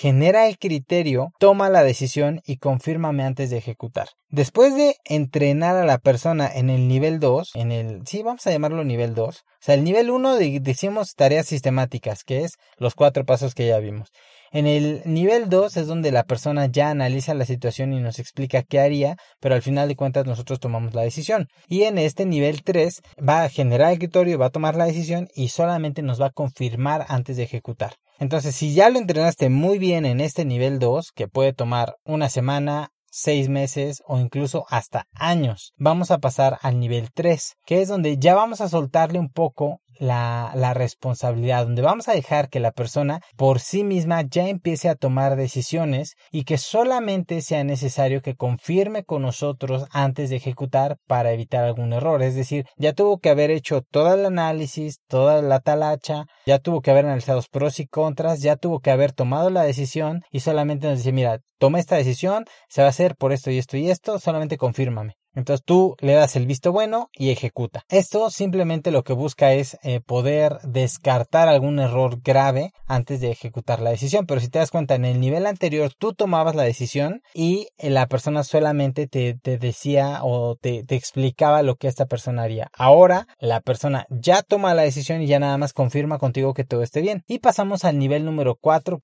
genera 0.00 0.48
el 0.48 0.58
criterio, 0.58 1.32
toma 1.38 1.70
la 1.70 1.84
decisión 1.84 2.40
y 2.44 2.56
confírmame 2.56 3.24
antes 3.24 3.50
de 3.50 3.58
ejecutar. 3.58 4.08
Después 4.28 4.74
de 4.74 4.96
entrenar 5.04 5.76
a 5.76 5.84
la 5.84 5.98
persona 5.98 6.50
en 6.52 6.70
el 6.70 6.88
nivel 6.88 7.20
2, 7.20 7.52
en 7.54 7.72
el, 7.72 8.06
sí, 8.06 8.22
vamos 8.22 8.46
a 8.46 8.50
llamarlo 8.50 8.84
nivel 8.84 9.14
2, 9.14 9.36
o 9.36 9.42
sea, 9.60 9.74
el 9.74 9.84
nivel 9.84 10.10
1 10.10 10.36
decimos 10.60 11.14
tareas 11.14 11.46
sistemáticas, 11.46 12.24
que 12.24 12.44
es 12.44 12.54
los 12.78 12.94
cuatro 12.94 13.24
pasos 13.24 13.54
que 13.54 13.66
ya 13.66 13.78
vimos. 13.78 14.10
En 14.54 14.66
el 14.66 15.00
nivel 15.06 15.48
2 15.48 15.78
es 15.78 15.86
donde 15.86 16.12
la 16.12 16.24
persona 16.24 16.66
ya 16.66 16.90
analiza 16.90 17.32
la 17.32 17.46
situación 17.46 17.94
y 17.94 18.00
nos 18.00 18.18
explica 18.18 18.62
qué 18.62 18.80
haría, 18.80 19.16
pero 19.40 19.54
al 19.54 19.62
final 19.62 19.88
de 19.88 19.96
cuentas 19.96 20.26
nosotros 20.26 20.60
tomamos 20.60 20.92
la 20.92 21.00
decisión. 21.00 21.48
Y 21.68 21.84
en 21.84 21.96
este 21.96 22.26
nivel 22.26 22.62
3 22.62 23.00
va 23.26 23.44
a 23.44 23.48
generar 23.48 23.92
el 23.92 23.98
criterio, 23.98 24.38
va 24.38 24.46
a 24.46 24.50
tomar 24.50 24.76
la 24.76 24.84
decisión 24.84 25.28
y 25.34 25.48
solamente 25.48 26.02
nos 26.02 26.20
va 26.20 26.26
a 26.26 26.32
confirmar 26.32 27.06
antes 27.08 27.38
de 27.38 27.44
ejecutar. 27.44 27.94
Entonces, 28.18 28.54
si 28.54 28.74
ya 28.74 28.88
lo 28.90 28.98
entrenaste 28.98 29.48
muy 29.48 29.78
bien 29.78 30.06
en 30.06 30.20
este 30.20 30.44
nivel 30.44 30.78
2, 30.78 31.12
que 31.12 31.28
puede 31.28 31.52
tomar 31.52 31.96
una 32.04 32.28
semana, 32.28 32.90
seis 33.10 33.48
meses 33.48 34.02
o 34.06 34.18
incluso 34.18 34.64
hasta 34.70 35.06
años, 35.14 35.72
vamos 35.76 36.10
a 36.10 36.18
pasar 36.18 36.58
al 36.62 36.80
nivel 36.80 37.10
3, 37.12 37.56
que 37.66 37.82
es 37.82 37.88
donde 37.88 38.18
ya 38.18 38.34
vamos 38.34 38.60
a 38.60 38.68
soltarle 38.68 39.18
un 39.18 39.28
poco 39.28 39.80
la, 40.02 40.74
responsabilidad, 40.74 41.64
donde 41.64 41.82
vamos 41.82 42.08
a 42.08 42.12
dejar 42.12 42.48
que 42.48 42.60
la 42.60 42.72
persona 42.72 43.20
por 43.36 43.60
sí 43.60 43.84
misma 43.84 44.22
ya 44.22 44.48
empiece 44.48 44.88
a 44.88 44.96
tomar 44.96 45.36
decisiones 45.36 46.16
y 46.30 46.44
que 46.44 46.58
solamente 46.58 47.40
sea 47.40 47.62
necesario 47.62 48.20
que 48.20 48.34
confirme 48.34 49.04
con 49.04 49.22
nosotros 49.22 49.86
antes 49.90 50.30
de 50.30 50.36
ejecutar 50.36 50.96
para 51.06 51.32
evitar 51.32 51.64
algún 51.64 51.92
error. 51.92 52.22
Es 52.22 52.34
decir, 52.34 52.66
ya 52.76 52.94
tuvo 52.94 53.18
que 53.18 53.30
haber 53.30 53.50
hecho 53.50 53.82
todo 53.82 54.14
el 54.14 54.26
análisis, 54.26 54.98
toda 55.06 55.40
la 55.40 55.60
talacha, 55.60 56.24
ya 56.46 56.58
tuvo 56.58 56.80
que 56.80 56.90
haber 56.90 57.06
analizado 57.06 57.36
los 57.36 57.48
pros 57.48 57.78
y 57.78 57.86
contras, 57.86 58.40
ya 58.40 58.56
tuvo 58.56 58.80
que 58.80 58.90
haber 58.90 59.12
tomado 59.12 59.50
la 59.50 59.62
decisión 59.62 60.22
y 60.32 60.40
solamente 60.40 60.88
nos 60.88 60.98
dice, 60.98 61.12
mira, 61.12 61.38
toma 61.58 61.78
esta 61.78 61.96
decisión, 61.96 62.44
se 62.68 62.80
va 62.80 62.88
a 62.88 62.90
hacer 62.90 63.14
por 63.14 63.32
esto 63.32 63.50
y 63.50 63.58
esto 63.58 63.76
y 63.76 63.88
esto, 63.88 64.18
solamente 64.18 64.56
confírmame. 64.56 65.21
Entonces 65.34 65.64
tú 65.64 65.96
le 66.00 66.12
das 66.12 66.36
el 66.36 66.46
visto 66.46 66.72
bueno 66.72 67.10
y 67.12 67.30
ejecuta. 67.30 67.84
Esto 67.88 68.30
simplemente 68.30 68.90
lo 68.90 69.02
que 69.02 69.12
busca 69.12 69.52
es 69.52 69.78
eh, 69.82 70.00
poder 70.00 70.58
descartar 70.62 71.48
algún 71.48 71.78
error 71.78 72.20
grave 72.22 72.72
antes 72.86 73.20
de 73.20 73.30
ejecutar 73.30 73.80
la 73.80 73.90
decisión. 73.90 74.26
Pero 74.26 74.40
si 74.40 74.48
te 74.48 74.58
das 74.58 74.70
cuenta, 74.70 74.94
en 74.94 75.04
el 75.04 75.20
nivel 75.20 75.46
anterior 75.46 75.92
tú 75.96 76.12
tomabas 76.12 76.54
la 76.54 76.64
decisión 76.64 77.22
y 77.34 77.68
la 77.78 78.06
persona 78.06 78.44
solamente 78.44 79.06
te, 79.06 79.38
decía 79.42 80.20
o 80.22 80.56
te, 80.56 80.84
te 80.84 80.96
explicaba 80.96 81.62
lo 81.62 81.76
que 81.76 81.88
esta 81.88 82.06
persona 82.06 82.42
haría. 82.42 82.70
Ahora 82.74 83.26
la 83.38 83.60
persona 83.60 84.06
ya 84.10 84.42
toma 84.42 84.74
la 84.74 84.82
decisión 84.82 85.22
y 85.22 85.26
ya 85.26 85.38
nada 85.38 85.58
más 85.58 85.72
confirma 85.72 86.18
contigo 86.18 86.54
que 86.54 86.64
todo 86.64 86.82
esté 86.82 87.00
bien. 87.00 87.24
Y 87.26 87.38
pasamos 87.38 87.84
al 87.84 87.98
nivel 87.98 88.24
número 88.24 88.56
4 88.56 89.00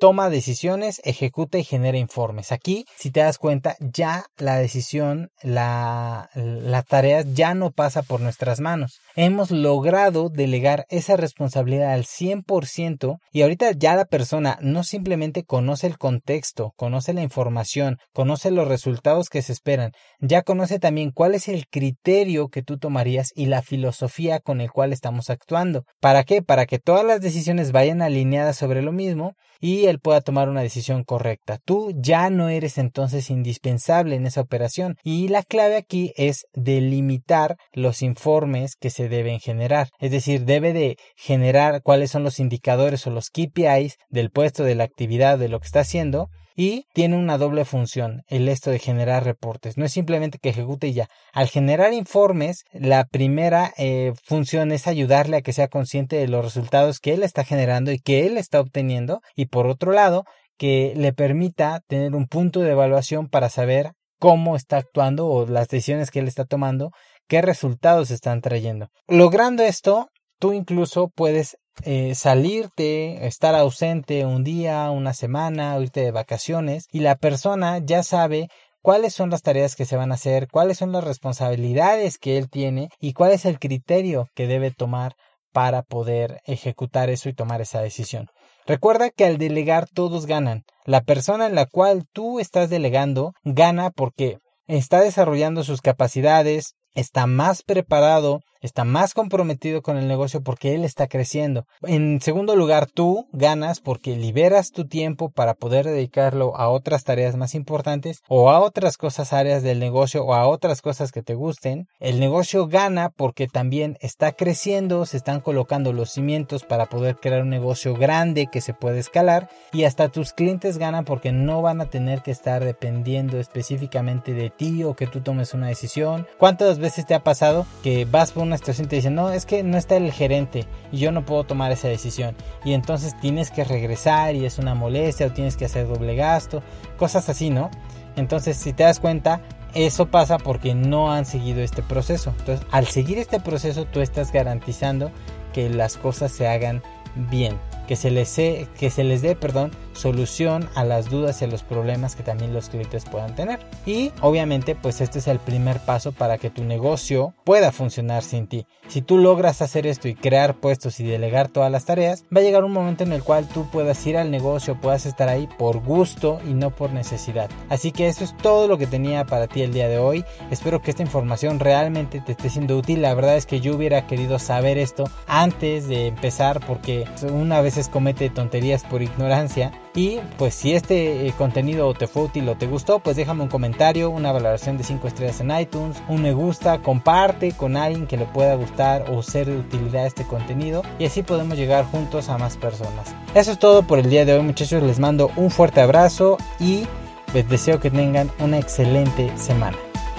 toma 0.00 0.30
decisiones, 0.30 1.00
ejecuta 1.04 1.58
y 1.58 1.64
genera 1.64 1.98
informes. 1.98 2.52
Aquí, 2.52 2.86
si 2.96 3.10
te 3.10 3.20
das 3.20 3.36
cuenta, 3.36 3.76
ya 3.80 4.24
la 4.38 4.56
decisión, 4.56 5.28
la, 5.42 6.30
la 6.34 6.82
tarea 6.82 7.22
ya 7.22 7.54
no 7.54 7.70
pasa 7.70 8.02
por 8.02 8.22
nuestras 8.22 8.60
manos. 8.60 8.98
Hemos 9.14 9.50
logrado 9.50 10.30
delegar 10.30 10.86
esa 10.88 11.18
responsabilidad 11.18 11.92
al 11.92 12.04
100% 12.04 13.18
y 13.30 13.42
ahorita 13.42 13.72
ya 13.72 13.94
la 13.94 14.06
persona 14.06 14.58
no 14.62 14.84
simplemente 14.84 15.44
conoce 15.44 15.86
el 15.86 15.98
contexto, 15.98 16.72
conoce 16.76 17.12
la 17.12 17.22
información, 17.22 17.98
conoce 18.14 18.50
los 18.50 18.66
resultados 18.66 19.28
que 19.28 19.42
se 19.42 19.52
esperan, 19.52 19.92
ya 20.18 20.40
conoce 20.40 20.78
también 20.78 21.10
cuál 21.10 21.34
es 21.34 21.46
el 21.46 21.66
criterio 21.68 22.48
que 22.48 22.62
tú 22.62 22.78
tomarías 22.78 23.32
y 23.34 23.46
la 23.46 23.60
filosofía 23.60 24.40
con 24.40 24.62
el 24.62 24.70
cual 24.70 24.94
estamos 24.94 25.28
actuando. 25.28 25.84
¿Para 26.00 26.24
qué? 26.24 26.40
Para 26.40 26.64
que 26.64 26.78
todas 26.78 27.04
las 27.04 27.20
decisiones 27.20 27.72
vayan 27.72 28.00
alineadas 28.00 28.56
sobre 28.56 28.80
lo 28.80 28.92
mismo 28.92 29.34
y 29.60 29.89
él 29.90 30.00
pueda 30.00 30.20
tomar 30.20 30.48
una 30.48 30.62
decisión 30.62 31.04
correcta. 31.04 31.58
Tú 31.64 31.92
ya 31.96 32.30
no 32.30 32.48
eres 32.48 32.78
entonces 32.78 33.30
indispensable 33.30 34.16
en 34.16 34.26
esa 34.26 34.40
operación 34.40 34.96
y 35.02 35.28
la 35.28 35.42
clave 35.42 35.76
aquí 35.76 36.12
es 36.16 36.46
delimitar 36.54 37.56
los 37.72 38.02
informes 38.02 38.76
que 38.76 38.90
se 38.90 39.08
deben 39.08 39.40
generar. 39.40 39.88
Es 39.98 40.10
decir, 40.10 40.44
debe 40.44 40.72
de 40.72 40.96
generar 41.16 41.82
cuáles 41.82 42.10
son 42.10 42.24
los 42.24 42.40
indicadores 42.40 43.06
o 43.06 43.10
los 43.10 43.30
KPIs 43.30 43.96
del 44.08 44.30
puesto, 44.30 44.64
de 44.64 44.74
la 44.74 44.84
actividad, 44.84 45.38
de 45.38 45.48
lo 45.48 45.60
que 45.60 45.66
está 45.66 45.80
haciendo 45.80 46.28
y 46.56 46.86
tiene 46.92 47.16
una 47.16 47.38
doble 47.38 47.64
función, 47.64 48.22
el 48.28 48.48
esto 48.48 48.70
de 48.70 48.78
generar 48.78 49.24
reportes. 49.24 49.76
No 49.76 49.84
es 49.84 49.92
simplemente 49.92 50.38
que 50.38 50.50
ejecute 50.50 50.88
y 50.88 50.92
ya. 50.92 51.08
Al 51.32 51.48
generar 51.48 51.92
informes, 51.92 52.64
la 52.72 53.04
primera 53.04 53.72
eh, 53.76 54.12
función 54.24 54.72
es 54.72 54.86
ayudarle 54.86 55.38
a 55.38 55.42
que 55.42 55.52
sea 55.52 55.68
consciente 55.68 56.16
de 56.16 56.28
los 56.28 56.44
resultados 56.44 57.00
que 57.00 57.14
él 57.14 57.22
está 57.22 57.44
generando 57.44 57.92
y 57.92 57.98
que 57.98 58.26
él 58.26 58.36
está 58.36 58.60
obteniendo 58.60 59.20
y 59.34 59.46
por 59.46 59.66
otro 59.66 59.92
lado, 59.92 60.24
que 60.58 60.92
le 60.94 61.14
permita 61.14 61.80
tener 61.88 62.14
un 62.14 62.26
punto 62.26 62.60
de 62.60 62.72
evaluación 62.72 63.28
para 63.28 63.48
saber 63.48 63.92
cómo 64.18 64.56
está 64.56 64.76
actuando 64.76 65.26
o 65.26 65.46
las 65.46 65.68
decisiones 65.68 66.10
que 66.10 66.18
él 66.18 66.28
está 66.28 66.44
tomando, 66.44 66.90
qué 67.26 67.40
resultados 67.40 68.10
están 68.10 68.42
trayendo. 68.42 68.88
Logrando 69.08 69.62
esto, 69.62 70.08
tú 70.40 70.52
incluso 70.52 71.08
puedes 71.14 71.56
eh, 71.84 72.14
salirte, 72.16 73.26
estar 73.26 73.54
ausente 73.54 74.26
un 74.26 74.42
día, 74.42 74.90
una 74.90 75.14
semana, 75.14 75.78
irte 75.78 76.00
de 76.00 76.10
vacaciones 76.10 76.88
y 76.90 77.00
la 77.00 77.14
persona 77.14 77.78
ya 77.78 78.02
sabe 78.02 78.48
cuáles 78.82 79.14
son 79.14 79.30
las 79.30 79.42
tareas 79.42 79.76
que 79.76 79.84
se 79.84 79.96
van 79.96 80.10
a 80.10 80.14
hacer, 80.14 80.48
cuáles 80.50 80.78
son 80.78 80.90
las 80.92 81.04
responsabilidades 81.04 82.18
que 82.18 82.38
él 82.38 82.50
tiene 82.50 82.88
y 82.98 83.12
cuál 83.12 83.32
es 83.32 83.44
el 83.44 83.58
criterio 83.58 84.28
que 84.34 84.46
debe 84.46 84.72
tomar 84.72 85.14
para 85.52 85.82
poder 85.82 86.40
ejecutar 86.44 87.10
eso 87.10 87.28
y 87.28 87.34
tomar 87.34 87.60
esa 87.60 87.80
decisión. 87.80 88.26
Recuerda 88.66 89.10
que 89.10 89.24
al 89.24 89.36
delegar 89.36 89.88
todos 89.88 90.26
ganan. 90.26 90.62
La 90.84 91.02
persona 91.02 91.46
en 91.46 91.54
la 91.54 91.66
cual 91.66 92.04
tú 92.12 92.40
estás 92.40 92.70
delegando 92.70 93.32
gana 93.44 93.90
porque 93.90 94.38
está 94.66 95.00
desarrollando 95.00 95.64
sus 95.64 95.80
capacidades, 95.80 96.74
está 96.94 97.26
más 97.26 97.62
preparado, 97.62 98.40
está 98.60 98.84
más 98.84 99.14
comprometido 99.14 99.82
con 99.82 99.96
el 99.96 100.08
negocio 100.08 100.42
porque 100.42 100.74
él 100.74 100.84
está 100.84 101.08
creciendo. 101.08 101.66
En 101.82 102.20
segundo 102.20 102.56
lugar, 102.56 102.86
tú 102.86 103.26
ganas 103.32 103.80
porque 103.80 104.16
liberas 104.16 104.70
tu 104.70 104.86
tiempo 104.86 105.30
para 105.30 105.54
poder 105.54 105.86
dedicarlo 105.86 106.56
a 106.56 106.68
otras 106.68 107.04
tareas 107.04 107.36
más 107.36 107.54
importantes 107.54 108.22
o 108.28 108.50
a 108.50 108.60
otras 108.60 108.96
cosas 108.96 109.32
áreas 109.32 109.62
del 109.62 109.78
negocio 109.78 110.24
o 110.24 110.34
a 110.34 110.46
otras 110.46 110.82
cosas 110.82 111.12
que 111.12 111.22
te 111.22 111.34
gusten. 111.34 111.88
El 111.98 112.20
negocio 112.20 112.66
gana 112.66 113.10
porque 113.10 113.46
también 113.46 113.96
está 114.00 114.32
creciendo, 114.32 115.06
se 115.06 115.16
están 115.16 115.40
colocando 115.40 115.92
los 115.92 116.10
cimientos 116.10 116.64
para 116.64 116.86
poder 116.86 117.16
crear 117.16 117.42
un 117.42 117.50
negocio 117.50 117.94
grande 117.94 118.48
que 118.50 118.60
se 118.60 118.74
puede 118.74 118.98
escalar 118.98 119.48
y 119.72 119.84
hasta 119.84 120.08
tus 120.08 120.32
clientes 120.32 120.78
ganan 120.78 121.04
porque 121.04 121.32
no 121.32 121.62
van 121.62 121.80
a 121.80 121.86
tener 121.86 122.22
que 122.22 122.30
estar 122.30 122.64
dependiendo 122.64 123.38
específicamente 123.38 124.34
de 124.34 124.50
ti 124.50 124.84
o 124.84 124.94
que 124.94 125.06
tú 125.06 125.20
tomes 125.20 125.54
una 125.54 125.68
decisión. 125.68 126.26
¿Cuántas 126.38 126.78
veces 126.78 127.06
te 127.06 127.14
ha 127.14 127.24
pasado 127.24 127.66
que 127.82 128.04
vas 128.04 128.32
por 128.32 128.49
una 128.50 128.58
situación 128.58 128.88
te 128.88 128.96
dicen, 128.96 129.14
no, 129.14 129.30
es 129.30 129.46
que 129.46 129.62
no 129.62 129.78
está 129.78 129.96
el 129.96 130.12
gerente 130.12 130.66
y 130.90 130.98
yo 130.98 131.12
no 131.12 131.24
puedo 131.24 131.44
tomar 131.44 131.70
esa 131.70 131.88
decisión. 131.88 132.34
Y 132.64 132.74
entonces 132.74 133.18
tienes 133.20 133.50
que 133.50 133.64
regresar 133.64 134.34
y 134.34 134.44
es 134.44 134.58
una 134.58 134.74
molestia 134.74 135.26
o 135.26 135.30
tienes 135.30 135.56
que 135.56 135.64
hacer 135.64 135.86
doble 135.86 136.16
gasto, 136.16 136.62
cosas 136.98 137.28
así, 137.28 137.50
¿no? 137.50 137.70
Entonces, 138.16 138.56
si 138.56 138.72
te 138.72 138.82
das 138.82 138.98
cuenta, 138.98 139.40
eso 139.72 140.06
pasa 140.06 140.38
porque 140.38 140.74
no 140.74 141.12
han 141.12 141.26
seguido 141.26 141.62
este 141.62 141.82
proceso. 141.82 142.34
Entonces, 142.40 142.66
al 142.72 142.86
seguir 142.86 143.18
este 143.18 143.38
proceso, 143.38 143.84
tú 143.84 144.00
estás 144.00 144.32
garantizando 144.32 145.12
que 145.52 145.70
las 145.70 145.96
cosas 145.96 146.32
se 146.32 146.48
hagan 146.48 146.82
bien 147.14 147.58
que 147.90 147.96
se 147.96 148.12
les, 148.12 148.36
que 148.36 148.88
se 148.88 149.02
les 149.02 149.20
dé 149.20 149.34
perdón, 149.34 149.72
solución 149.94 150.68
a 150.76 150.84
las 150.84 151.10
dudas 151.10 151.42
y 151.42 151.46
a 151.46 151.48
los 151.48 151.64
problemas 151.64 152.14
que 152.14 152.22
también 152.22 152.54
los 152.54 152.68
clientes 152.68 153.04
puedan 153.04 153.34
tener. 153.34 153.58
Y 153.84 154.12
obviamente 154.20 154.76
pues 154.76 155.00
este 155.00 155.18
es 155.18 155.26
el 155.26 155.40
primer 155.40 155.80
paso 155.80 156.12
para 156.12 156.38
que 156.38 156.50
tu 156.50 156.62
negocio 156.62 157.34
pueda 157.42 157.72
funcionar 157.72 158.22
sin 158.22 158.46
ti. 158.46 158.64
Si 158.86 159.02
tú 159.02 159.18
logras 159.18 159.60
hacer 159.60 159.88
esto 159.88 160.06
y 160.06 160.14
crear 160.14 160.54
puestos 160.54 161.00
y 161.00 161.04
delegar 161.04 161.48
todas 161.48 161.72
las 161.72 161.84
tareas, 161.84 162.24
va 162.32 162.40
a 162.40 162.44
llegar 162.44 162.62
un 162.62 162.70
momento 162.70 163.02
en 163.02 163.12
el 163.12 163.24
cual 163.24 163.48
tú 163.48 163.68
puedas 163.72 164.06
ir 164.06 164.16
al 164.16 164.30
negocio, 164.30 164.80
puedas 164.80 165.04
estar 165.04 165.28
ahí 165.28 165.48
por 165.58 165.82
gusto 165.82 166.40
y 166.48 166.54
no 166.54 166.70
por 166.70 166.92
necesidad. 166.92 167.50
Así 167.70 167.90
que 167.90 168.06
eso 168.06 168.22
es 168.22 168.36
todo 168.36 168.68
lo 168.68 168.78
que 168.78 168.86
tenía 168.86 169.26
para 169.26 169.48
ti 169.48 169.62
el 169.62 169.72
día 169.72 169.88
de 169.88 169.98
hoy. 169.98 170.24
Espero 170.52 170.80
que 170.80 170.92
esta 170.92 171.02
información 171.02 171.58
realmente 171.58 172.20
te 172.20 172.32
esté 172.32 172.50
siendo 172.50 172.78
útil. 172.78 173.02
La 173.02 173.14
verdad 173.14 173.36
es 173.36 173.46
que 173.46 173.60
yo 173.60 173.74
hubiera 173.74 174.06
querido 174.06 174.38
saber 174.38 174.78
esto 174.78 175.10
antes 175.26 175.88
de 175.88 176.06
empezar 176.06 176.64
porque 176.64 176.99
una 177.30 177.60
vez 177.60 177.88
comete 177.88 178.30
tonterías 178.30 178.84
por 178.84 179.02
ignorancia. 179.02 179.72
Y 179.94 180.18
pues 180.38 180.54
si 180.54 180.74
este 180.74 181.26
eh, 181.26 181.34
contenido 181.36 181.92
te 181.94 182.06
fue 182.06 182.24
útil 182.24 182.48
o 182.48 182.56
te 182.56 182.66
gustó, 182.66 183.00
pues 183.00 183.16
déjame 183.16 183.42
un 183.42 183.48
comentario, 183.48 184.10
una 184.10 184.32
valoración 184.32 184.78
de 184.78 184.84
5 184.84 185.08
estrellas 185.08 185.40
en 185.40 185.50
iTunes, 185.50 186.02
un 186.08 186.22
me 186.22 186.32
gusta, 186.32 186.78
comparte 186.80 187.52
con 187.52 187.76
alguien 187.76 188.06
que 188.06 188.16
le 188.16 188.26
pueda 188.26 188.54
gustar 188.54 189.10
o 189.10 189.22
ser 189.22 189.46
de 189.46 189.56
utilidad 189.56 190.06
este 190.06 190.24
contenido 190.24 190.82
y 190.98 191.06
así 191.06 191.22
podemos 191.22 191.56
llegar 191.56 191.84
juntos 191.86 192.28
a 192.28 192.38
más 192.38 192.56
personas. 192.56 193.14
Eso 193.34 193.52
es 193.52 193.58
todo 193.58 193.82
por 193.82 193.98
el 193.98 194.10
día 194.10 194.24
de 194.24 194.34
hoy 194.34 194.42
muchachos, 194.42 194.82
les 194.82 194.98
mando 194.98 195.30
un 195.36 195.50
fuerte 195.50 195.80
abrazo 195.80 196.36
y 196.58 196.86
les 197.34 197.48
deseo 197.48 197.80
que 197.80 197.90
tengan 197.90 198.30
una 198.38 198.58
excelente 198.58 199.32
semana. 199.36 199.76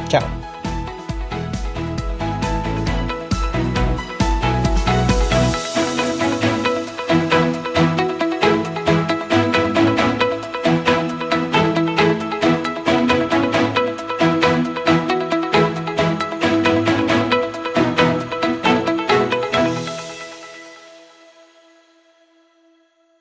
Chao. 0.08 0.61